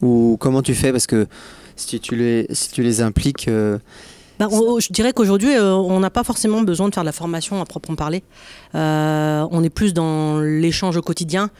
[0.00, 0.92] Ou comment tu fais?
[0.92, 1.26] Parce que
[1.78, 3.78] si tu les, impliques euh,
[4.38, 7.60] bah, je dirais qu'aujourd'hui, euh, on n'a pas forcément besoin de faire de la formation
[7.60, 8.22] à proprement parler.
[8.76, 11.50] Euh, on est plus dans l'échange au quotidien.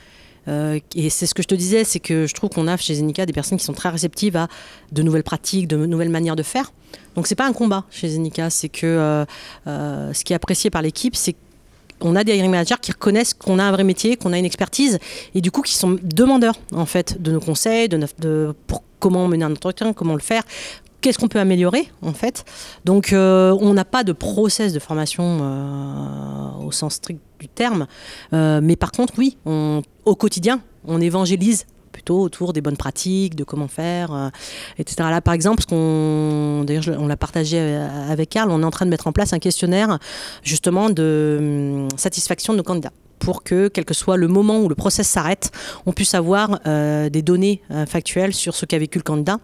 [0.47, 3.27] et c'est ce que je te disais, c'est que je trouve qu'on a chez Zenica
[3.27, 4.49] des personnes qui sont très réceptives à
[4.93, 6.73] de nouvelles pratiques, de nouvelles manières de faire.
[7.17, 9.27] Donc c'est pas un combat chez Zenica, c'est que
[9.67, 11.35] ce qui est apprécié par l'équipe, c'est
[11.99, 14.45] qu'on a des hiring managers qui reconnaissent qu'on a un vrai métier, qu'on a une
[14.45, 15.01] expertise,
[15.35, 19.29] et du coup qui sont demandeurs en fait de nos conseils, de, de pour comment
[19.29, 20.43] mener un entretien, comment le faire,
[21.01, 22.45] qu'est-ce qu'on peut améliorer en fait.
[22.85, 27.87] Donc euh, on n'a pas de process de formation euh, au sens strict du terme,
[28.33, 33.43] euh, mais par contre oui, au quotidien, on évangélise plutôt autour des bonnes pratiques, de
[33.43, 34.31] comment faire,
[34.79, 34.97] etc.
[35.11, 38.85] Là, par exemple, ce qu'on, d'ailleurs, on l'a partagé avec Karl, on est en train
[38.85, 39.99] de mettre en place un questionnaire
[40.45, 44.69] justement de hum, satisfaction de nos candidats pour que, quel que soit le moment où
[44.69, 45.51] le process s'arrête,
[45.87, 49.39] on puisse avoir euh, des données euh, factuelles sur ce qu'a vécu le candidat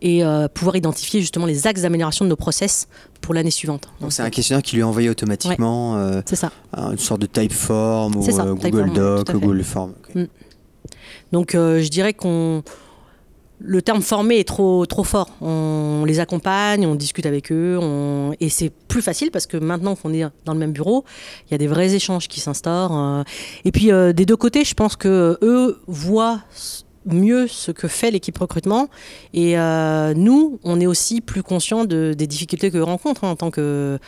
[0.00, 2.88] et euh, pouvoir identifier justement les axes d'amélioration de nos process
[3.20, 3.88] pour l'année suivante.
[4.00, 6.50] Donc c'est un questionnaire qui lui est envoyé automatiquement, c'est ça.
[6.72, 8.20] une sorte de Typeform ou
[8.56, 9.92] Google Doc, Google Form.
[10.14, 10.24] Mm.
[11.32, 12.62] Donc je dirais qu'on
[13.60, 15.30] le terme formé est trop, trop fort.
[15.40, 17.78] On les accompagne, on discute avec eux,
[18.40, 21.04] et c'est plus facile parce que maintenant qu'on est dans le même bureau,
[21.46, 22.96] il y a des vrais échanges qui s'instaurent.
[22.96, 23.22] Euh.
[23.64, 26.40] Et puis euh, des deux côtés, je pense que eux voient
[27.06, 28.88] mieux ce que fait l'équipe recrutement
[29.34, 33.36] et euh, nous on est aussi plus conscients de, des difficultés que rencontrent hein, en
[33.36, 33.98] tant que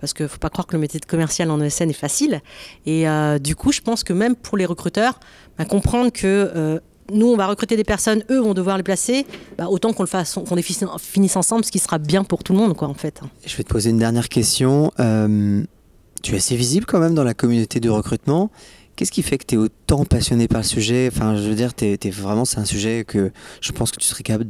[0.00, 2.40] parce qu'il faut pas croire que le métier de commercial en ESN est facile
[2.86, 3.04] et
[3.40, 5.20] du coup je pense que même pour les recruteurs
[5.58, 6.80] bah, comprendre que
[7.12, 9.26] nous, on va recruter des personnes, eux vont devoir les placer,
[9.58, 12.52] bah, autant qu'on le fasse, qu'on les finisse ensemble, ce qui sera bien pour tout
[12.52, 13.20] le monde, quoi, en fait.
[13.44, 14.92] Je vais te poser une dernière question.
[15.00, 15.62] Euh,
[16.22, 18.50] tu es assez visible quand même dans la communauté de recrutement.
[18.96, 21.10] Qu'est-ce qui fait que tu es autant passionné par le sujet?
[21.12, 21.72] Enfin, je veux dire,
[22.12, 23.30] vraiment, c'est un sujet que
[23.60, 24.46] je pense que tu serais capable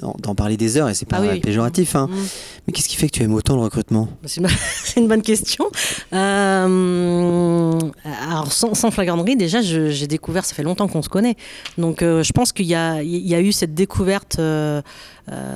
[0.00, 1.40] d'en, parler des heures et c'est pas Ah oui.
[1.40, 1.96] péjoratif.
[1.96, 2.08] Hein.
[2.10, 2.16] Mm.
[2.66, 4.08] Mais qu'est-ce qui fait que tu aimes autant le recrutement?
[4.24, 4.48] C'est une,
[4.84, 5.66] c'est une bonne question.
[6.12, 7.78] Euh,
[8.28, 11.36] alors, sans, sans flagornerie, déjà, j'ai découvert, ça fait longtemps qu'on se connaît.
[11.78, 14.36] Donc, euh, je pense qu'il y a, il y a eu cette découverte.
[14.38, 14.80] euh,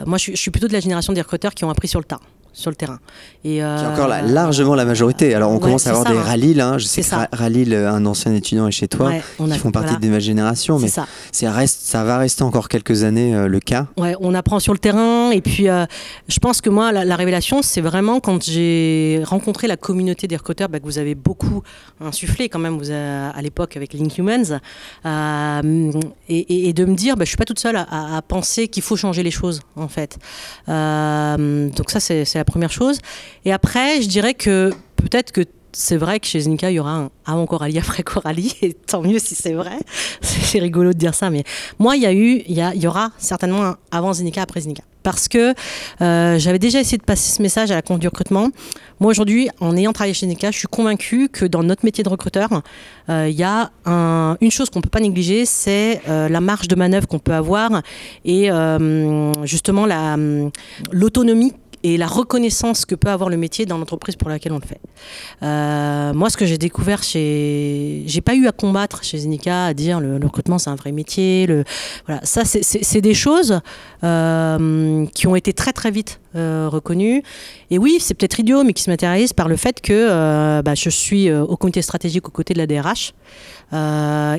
[0.07, 2.21] moi, je suis plutôt de la génération des recruteurs qui ont appris sur le tas,
[2.55, 2.99] sur le terrain.
[3.45, 5.35] Et, Qui est euh, encore là, largement la majorité.
[5.35, 6.23] Alors on ouais, commence à avoir ça, des hein.
[6.23, 6.79] Ralil, hein.
[6.79, 7.17] je sais que ça.
[7.19, 9.91] Ra- Ralil, euh, un ancien étudiant est chez toi, ouais, on a- qui font partie
[9.91, 11.07] voilà, de ma génération, mais ça.
[11.53, 13.89] reste, ça va rester encore quelques années euh, le cas.
[13.99, 15.31] Ouais, on apprend sur le terrain.
[15.33, 15.85] Et puis, euh,
[16.29, 20.37] je pense que moi, la, la révélation, c'est vraiment quand j'ai rencontré la communauté des
[20.37, 21.63] recruteurs bah, que vous avez beaucoup
[22.01, 24.61] insufflé quand même vous, à l'époque avec Link Humans.
[25.05, 25.91] Euh,
[26.29, 28.69] et, et- et de me dire, bah, je suis pas toute seule à, à- penser
[28.69, 30.17] qu'il faut changer les choses, en fait.
[30.69, 32.99] Donc ça, c'est c'est première chose.
[33.45, 35.43] Et après, je dirais que peut-être que
[35.77, 39.03] c'est vrai que chez Zenica, il y aura un avant Coralie, après Coralie, et tant
[39.03, 39.77] mieux si c'est vrai.
[40.21, 41.43] C'est rigolo de dire ça, mais
[41.81, 44.43] moi, il y a eu, il y, a- il y aura certainement un avant Zenica,
[44.43, 44.85] après Zenica.
[45.03, 45.53] Parce que
[46.01, 48.49] euh, j'avais déjà essayé de passer ce message à la compte du recrutement.
[49.01, 52.09] Moi, aujourd'hui, en ayant travaillé chez Zenica, je suis convaincue que dans notre métier de
[52.09, 52.49] recruteur,
[53.11, 56.41] euh, il y a un- une chose qu'on ne peut pas négliger, c'est euh, la
[56.41, 57.83] marge de manœuvre qu'on peut avoir
[58.25, 58.49] et
[59.43, 60.17] justement la,
[60.93, 61.53] l'autonomie
[61.85, 64.81] et la reconnaissance que peut avoir le métier dans l'entreprise pour laquelle on le fait.
[65.43, 69.75] Euh, moi, ce que j'ai découvert chez, j'ai pas eu à combattre chez Zenica à
[69.75, 71.47] dire le, le recrutement c'est un vrai métier.
[72.07, 73.61] Voilà, ça c'est- des choses
[74.03, 77.23] euh, qui ont été très très vite euh, reconnues.
[77.71, 80.89] Et oui, c'est peut-être idiot, mais qui se matérialise par le fait que bah, je
[80.89, 83.13] suis au comité stratégique aux côtés de la DRH.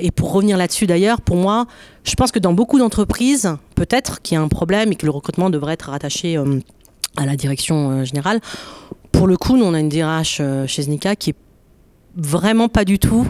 [0.02, 1.68] Et pour revenir là-dessus d'ailleurs, pour moi,
[2.04, 5.12] je pense que dans beaucoup d'entreprises, peut-être qu'il y a un problème et que le
[5.12, 6.38] recrutement devrait être rattaché
[7.16, 8.40] à la direction euh, générale.
[9.12, 11.36] Pour le coup, nous, on a une DRH euh, chez Znika qui est
[12.16, 13.28] vraiment pas du tout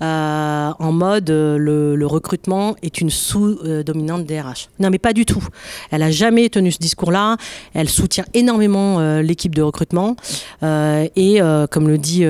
[0.00, 4.68] euh, en mode euh, le, recrutement est une sous-dominante DRH.
[4.78, 5.44] Non, mais pas du tout.
[5.90, 7.36] Elle a jamais tenu ce discours-là.
[7.74, 10.16] Elle soutient énormément euh, l'équipe de recrutement.
[10.62, 11.40] Et
[11.70, 12.20] comme le dit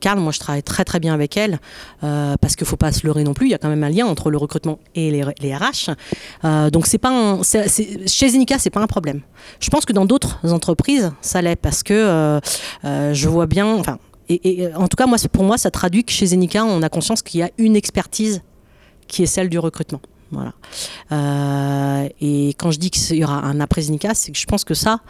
[0.00, 1.58] Karl, moi je travaille très très bien avec elle
[2.00, 3.46] parce qu'il faut pas se leurrer non plus.
[3.46, 5.90] Il y a quand même un lien entre le recrutement et les, les RH.
[6.70, 9.20] Donc c'est pas un, c'est- chez pas un problème.
[9.60, 12.40] Je pense que dans d'autres entreprises ça l'est parce que
[12.84, 13.82] je vois bien.
[14.28, 16.88] Et, et, en tout cas moi pour moi ça traduit que chez Zenica on a
[16.88, 18.42] conscience qu'il y a une expertise
[19.08, 20.00] qui est celle du recrutement.
[20.32, 20.54] Voilà.
[21.12, 24.64] Euh, et quand je dis qu'il y aura un après Zenica, c'est que je pense
[24.64, 25.00] que ça,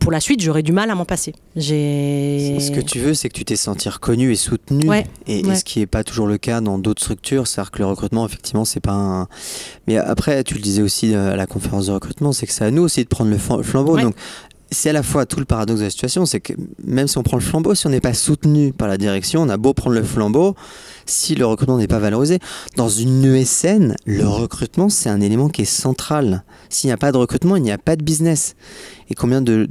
[0.00, 1.34] pour la suite, j'aurais du mal à m'en passer.
[1.56, 4.88] Ce que tu veux, c'est que tu t'es senti reconnu et soutenu.
[4.88, 7.86] Ouais, et, ce qui n'est pas toujours le cas dans d'autres structures, c'est-à-dire que le
[7.86, 9.28] recrutement, effectivement, c'est pas un.
[9.86, 12.64] Mais après, tu le disais aussi euh, à la conférence de recrutement, c'est que c'est
[12.64, 13.94] à nous aussi de prendre le flam- flambeau.
[13.94, 14.02] Ouais.
[14.02, 14.16] Donc,
[14.70, 16.52] c'est à la fois tout le paradoxe de la situation, c'est que
[16.84, 19.48] même si on prend le flambeau, si on n'est pas soutenu par la direction, on
[19.48, 20.54] a beau prendre le flambeau,
[21.06, 22.38] si le recrutement n'est pas valorisé,
[22.76, 26.44] dans une ESN, le recrutement, c'est un élément qui est central.
[26.70, 28.56] S'il n'y a pas de recrutement, il n'y a pas de business.
[29.10, 29.68] Et combien de...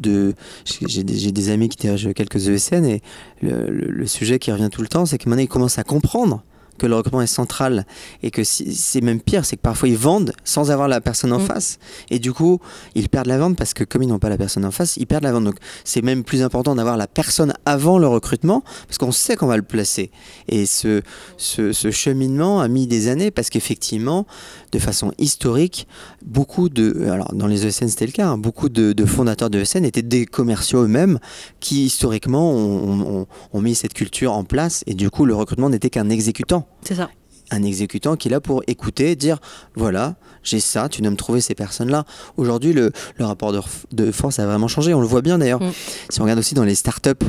[0.66, 3.02] j'ai- des, amis qui dirigent quelques ESN et
[3.42, 5.84] le, le- le sujet qui revient tout le temps, c'est que maintenant ils commencent à
[5.84, 6.44] comprendre
[6.78, 7.86] que le recrutement est central
[8.24, 11.32] et que si- c'est même pire, c'est que parfois ils vendent sans avoir la personne
[11.34, 11.46] en Mm.
[11.46, 12.60] face et du coup
[12.96, 15.06] ils perdent la vente parce que comme ils n'ont pas la personne en face, ils
[15.08, 15.44] perdent la vente.
[15.44, 19.48] Donc c'est même plus important d'avoir la personne avant le recrutement parce qu'on sait qu'on
[19.48, 20.10] va le placer.
[20.48, 21.02] Et ce,
[21.38, 24.26] ce, ce cheminement a mis des années parce qu'effectivement,
[24.74, 25.88] de façon historique,
[26.26, 29.60] beaucoup de, alors dans les ESN c'était le cas, hein, beaucoup de, de fondateurs de
[29.60, 31.20] ESN étaient des commerciaux eux-mêmes
[31.60, 35.70] qui historiquement ont, ont- ont mis cette culture en place et du coup le recrutement
[35.70, 37.10] n'était qu'un exécutant C'est ça.
[37.52, 39.38] un exécutant qui est là pour écouter, dire
[39.76, 42.04] voilà, j'ai ça, tu dois me trouver ces personnes-là.
[42.38, 43.54] Aujourd'hui, le, le rapport
[43.92, 44.94] de force a vraiment changé.
[44.94, 45.62] On le voit bien d'ailleurs.
[45.62, 45.72] Mm.
[46.10, 47.26] Si on regarde aussi dans les startups,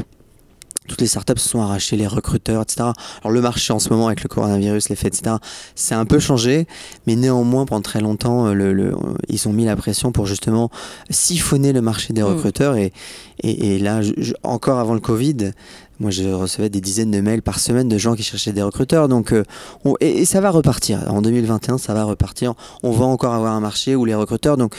[0.86, 2.90] toutes les startups se sont arrachées les recruteurs, etc.
[3.22, 5.36] Alors le marché en ce moment avec le coronavirus, les faits, etc.
[5.74, 6.66] C'est un peu changé,
[7.06, 8.94] mais néanmoins pendant très longtemps, euh, le, le-
[9.28, 10.70] ils ont mis la pression pour justement
[11.10, 12.26] siphonner le marché des Mm.
[12.26, 12.76] recruteurs.
[12.76, 12.92] Et,
[13.42, 15.52] et, et là, je- je- encore avant le Covid,
[16.00, 19.08] moi je recevais des dizaines de mails par semaine de gens qui cherchaient des recruteurs.
[19.08, 19.42] Donc, euh,
[19.84, 21.04] on- et, et ça va repartir.
[21.10, 22.54] En 2021, ça va repartir.
[22.82, 24.74] On va encore avoir un marché où les recruteurs, donc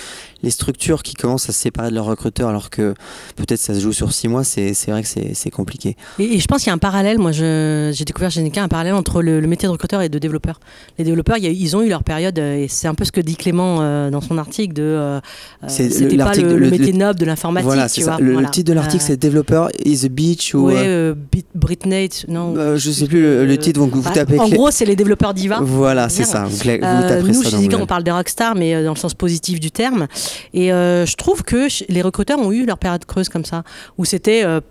[0.46, 2.94] les structures qui commencent à se séparer de leurs recruteurs alors que
[3.36, 5.98] peut-être ça se joue sur six mois, c'est vrai que c'est compliqué.
[6.20, 7.18] Et, et je pense qu'il y a un parallèle.
[7.20, 10.20] Moi, j'ai découvert chez Zenica un parallèle entre le, le métier de recruteur et de
[10.20, 10.60] développeur.
[10.98, 13.04] Les développeurs, il y a- ils ont eu leur période, euh, et c'est un peu
[13.06, 14.84] ce que dit Clément euh, dans son article de.
[14.84, 15.20] euh,
[15.64, 17.66] euh, C'était pas le, métier noble de l'informatique.
[17.66, 18.12] voilà, tu c'est ça.
[18.18, 18.50] vois, Le, voilà.
[18.50, 20.70] titre de l'article, c'est Developer is a beach ou.
[20.70, 22.54] Bit- Britney, non.
[22.78, 24.40] je sais plus le, titre, donc vous bah, tapez.
[24.40, 25.60] en gros, c'est les développeurs diva.
[25.62, 26.44] Voilà, c'est ça.
[26.44, 26.78] Vous, vous Euh,
[27.10, 27.78] taperez nous, ça chez Google.
[27.82, 30.08] on parle de rockstar, mais dans le sens positif du terme.
[30.54, 33.64] Et euh, je trouve que les recruteurs ont eu leur période creuse comme ça,
[33.98, 34.44] où c'était.
[34.44, 34.62] euh,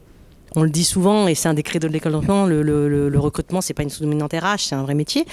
[0.57, 3.61] on le dit souvent, et c'est un des de l'école d'enseignement, le, le, le, recrutement,
[3.61, 5.27] c'est pas une sous-dominante RH, c'est un vrai métier.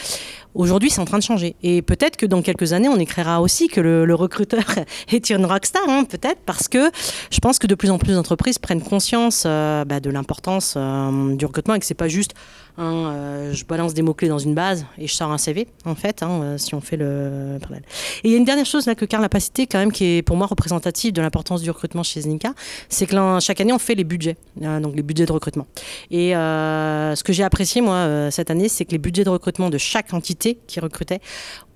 [0.56, 1.56] Aujourd'hui, c'est en train de changer.
[1.62, 4.64] Et peut-être que dans quelques années, on écrira aussi que le, recruteur
[5.12, 6.90] est une rockstar, hein, peut-être, parce que
[7.30, 11.46] je pense que de plus en plus d'entreprises prennent conscience euh, bah, de l'importance du
[11.46, 12.34] recrutement et que c'est pas juste
[12.78, 15.96] Hein, euh, je balance des mots-clés dans une base et je sors un CV, en
[15.96, 17.84] fait, hein, euh, si on fait le parallèle.
[18.24, 19.92] Et il y a une dernière chose là que Karl n'a pas cité, quand même,
[19.92, 22.54] qui est pour moi représentative de l'importance du recrutement chez Zenica,
[22.90, 25.68] c'est que chaque année, on fait les budgets, hein, donc les budgets de recrutement.
[26.10, 29.70] Et euh, ce que j'ai apprécié, moi, cette année, c'est que les budgets de recrutement
[29.70, 31.20] de chaque entité qui recrutait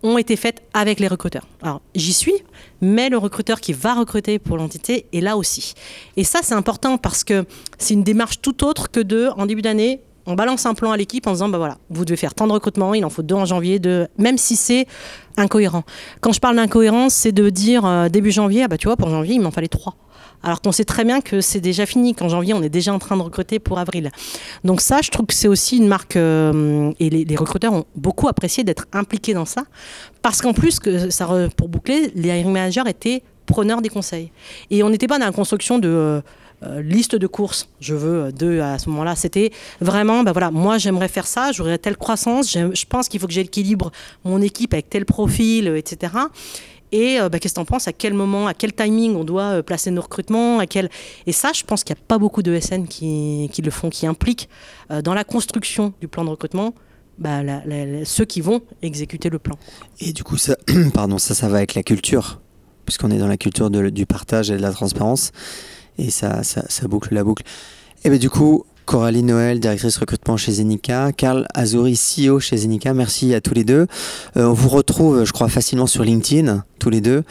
[0.04, 1.48] ont été faits avec les recruteurs.
[1.62, 2.36] Alors, j'y suis,
[2.82, 5.74] mais le recruteur qui va recruter pour l'entité est là aussi.
[6.16, 7.46] Et ça, c'est important parce que
[7.78, 10.97] c'est une démarche tout autre que de, en début d'année, on balance un plan à
[10.97, 13.36] l'équipe en disant bah voilà, vous devez faire tant de recrutements, il en faut deux
[13.36, 14.88] en janvier, deux, même si c'est
[15.38, 15.84] incohérent.
[16.21, 19.09] Quand je parle d'incohérence, c'est de dire euh, début janvier, ah bah tu vois, pour
[19.09, 19.95] janvier, il m'en fallait trois.
[20.43, 22.99] Alors qu'on sait très bien que c'est déjà fini, qu'en janvier, on est déjà en
[22.99, 24.11] train de recruter pour avril.
[24.63, 28.28] Donc ça, je trouve que c'est aussi une marque, euh, et les, recruteurs ont beaucoup
[28.28, 29.63] apprécié d'être impliqués dans ça,
[30.21, 34.32] parce qu'en plus, que ça, pour boucler, les hiring managers étaient preneurs des conseils.
[34.69, 35.89] Et on n'était pas dans la construction de...
[35.89, 36.21] Euh,
[36.64, 39.16] euh, liste de courses, je veux deux à ce moment-là.
[39.16, 39.51] C'était
[39.82, 43.34] vraiment, ben voilà, moi j'aimerais faire ça, j'aurais telle croissance, je pense qu'il faut que
[43.34, 43.91] j'équilibre
[44.24, 46.14] mon équipe avec tel profil, etc.
[46.91, 47.88] Et euh, ben, qu'est-ce que tu en penses?
[47.88, 50.60] À quel moment, à quel timing on doit euh, placer nos recrutements?
[50.60, 50.89] À quel...
[51.26, 53.89] Et ça, je pense qu'il n'y a pas beaucoup de SN qui, qui, le font,
[53.89, 54.47] qui impliquent
[55.03, 56.74] dans la construction du plan de recrutement
[57.18, 57.41] bah,
[58.03, 59.58] ceux qui vont exécuter le plan.
[59.99, 60.56] Et du coup, ça,
[60.93, 62.41] pardon, ça, ça va avec la culture,
[62.86, 65.32] puisqu'on est dans la culture du partage et de la transparence
[65.98, 67.43] et ça, ça, ça, boucle la boucle.
[68.04, 72.93] Et bien du coup, Coralie Noël, directrice recrutement chez Zenica, Karl Azouri, CEO chez Zenica,
[72.93, 73.88] merci à tous les deux.
[74.38, 77.24] Euh, on vous retrouve, je crois, facilement sur LinkedIn, tous les deux.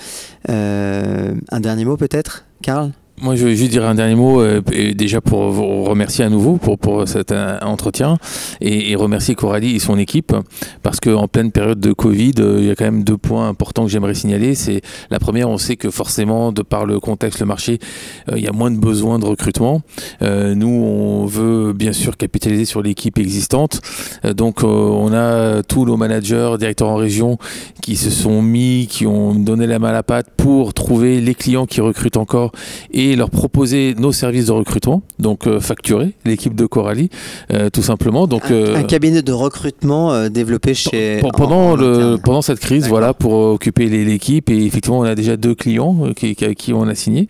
[0.51, 2.93] Euh, un dernier mot peut-être, Karl?
[3.23, 4.61] Moi, je vais juste dire un dernier mot, euh,
[4.93, 8.19] déjà pour vous remercier à nouveau pour, pour cet euh, entretien
[8.61, 10.33] et, remercier Coralie et son équipe
[10.83, 13.85] parce qu'en pleine période de Covid, euh, il y a quand même deux points importants
[13.85, 14.57] que j'aimerais signaler.
[14.57, 17.79] C'est la première, on sait que forcément, de par le contexte, le marché,
[18.35, 19.83] il y a moins de besoins de recrutement.
[20.21, 23.81] nous, on veut bien sûr capitaliser sur l'équipe existante.
[24.25, 27.39] donc, on a tous nos managers, directeurs en région
[27.81, 31.35] qui se sont mis, qui ont donné la main à la pâte pour trouver les
[31.35, 32.53] clients qui recrutent encore
[32.93, 37.11] et leur proposer nos services de recrutement, donc euh, facturer l'équipe de Coralie,
[37.53, 38.27] euh, tout simplement.
[38.27, 41.21] Donc, un, un, euh, cabinet de recrutement développé chez.
[41.37, 44.51] Pendant, le, pendant cette crise, voilà, pour occuper l'équipe.
[44.51, 47.29] Et effectivement, on a déjà deux clients qui, qui, on a signé.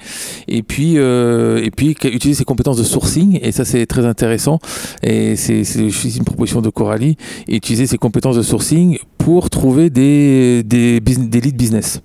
[0.49, 3.39] Et puis, et puis utiliser ses compétences de sourcing.
[3.43, 4.59] Et ça, c'est très intéressant.
[5.03, 7.17] Et c'est une proposition de Coralie.
[7.49, 12.01] Et utiliser ses compétences de sourcing pour trouver des, des, des leads business.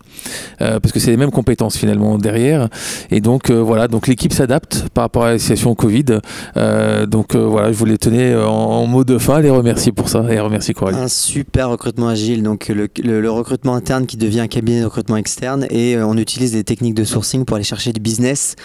[0.59, 2.69] parce que c'est les mêmes compétences finalement derrière.
[3.11, 6.19] Et donc, voilà, donc l'équipe s'adapte par rapport à la situation Covid.
[6.57, 10.09] Euh, donc euh, voilà, je voulais tenir en, en, mot de fin, les remercier pour
[10.09, 10.97] ça et remercier Coralie.
[10.97, 15.65] Un super recrutement agile, donc le, recrutement interne qui devient un cabinet de recrutement externe
[15.69, 18.55] et euh, on utilise des techniques de sourcing pour aller chercher du business.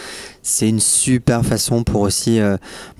[0.43, 2.39] C'est une super façon pour aussi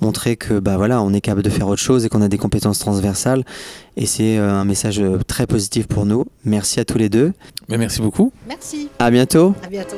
[0.01, 2.39] montrer que bah voilà, on est capable de faire autre chose et qu'on a des
[2.39, 3.43] compétences transversales.
[3.97, 6.25] Et c'est un message très positif pour nous.
[6.43, 7.33] Merci à tous les deux.
[7.69, 8.31] Mais merci beaucoup.
[8.47, 8.89] Merci.
[8.97, 9.53] À bientôt.
[9.63, 9.97] À bientôt.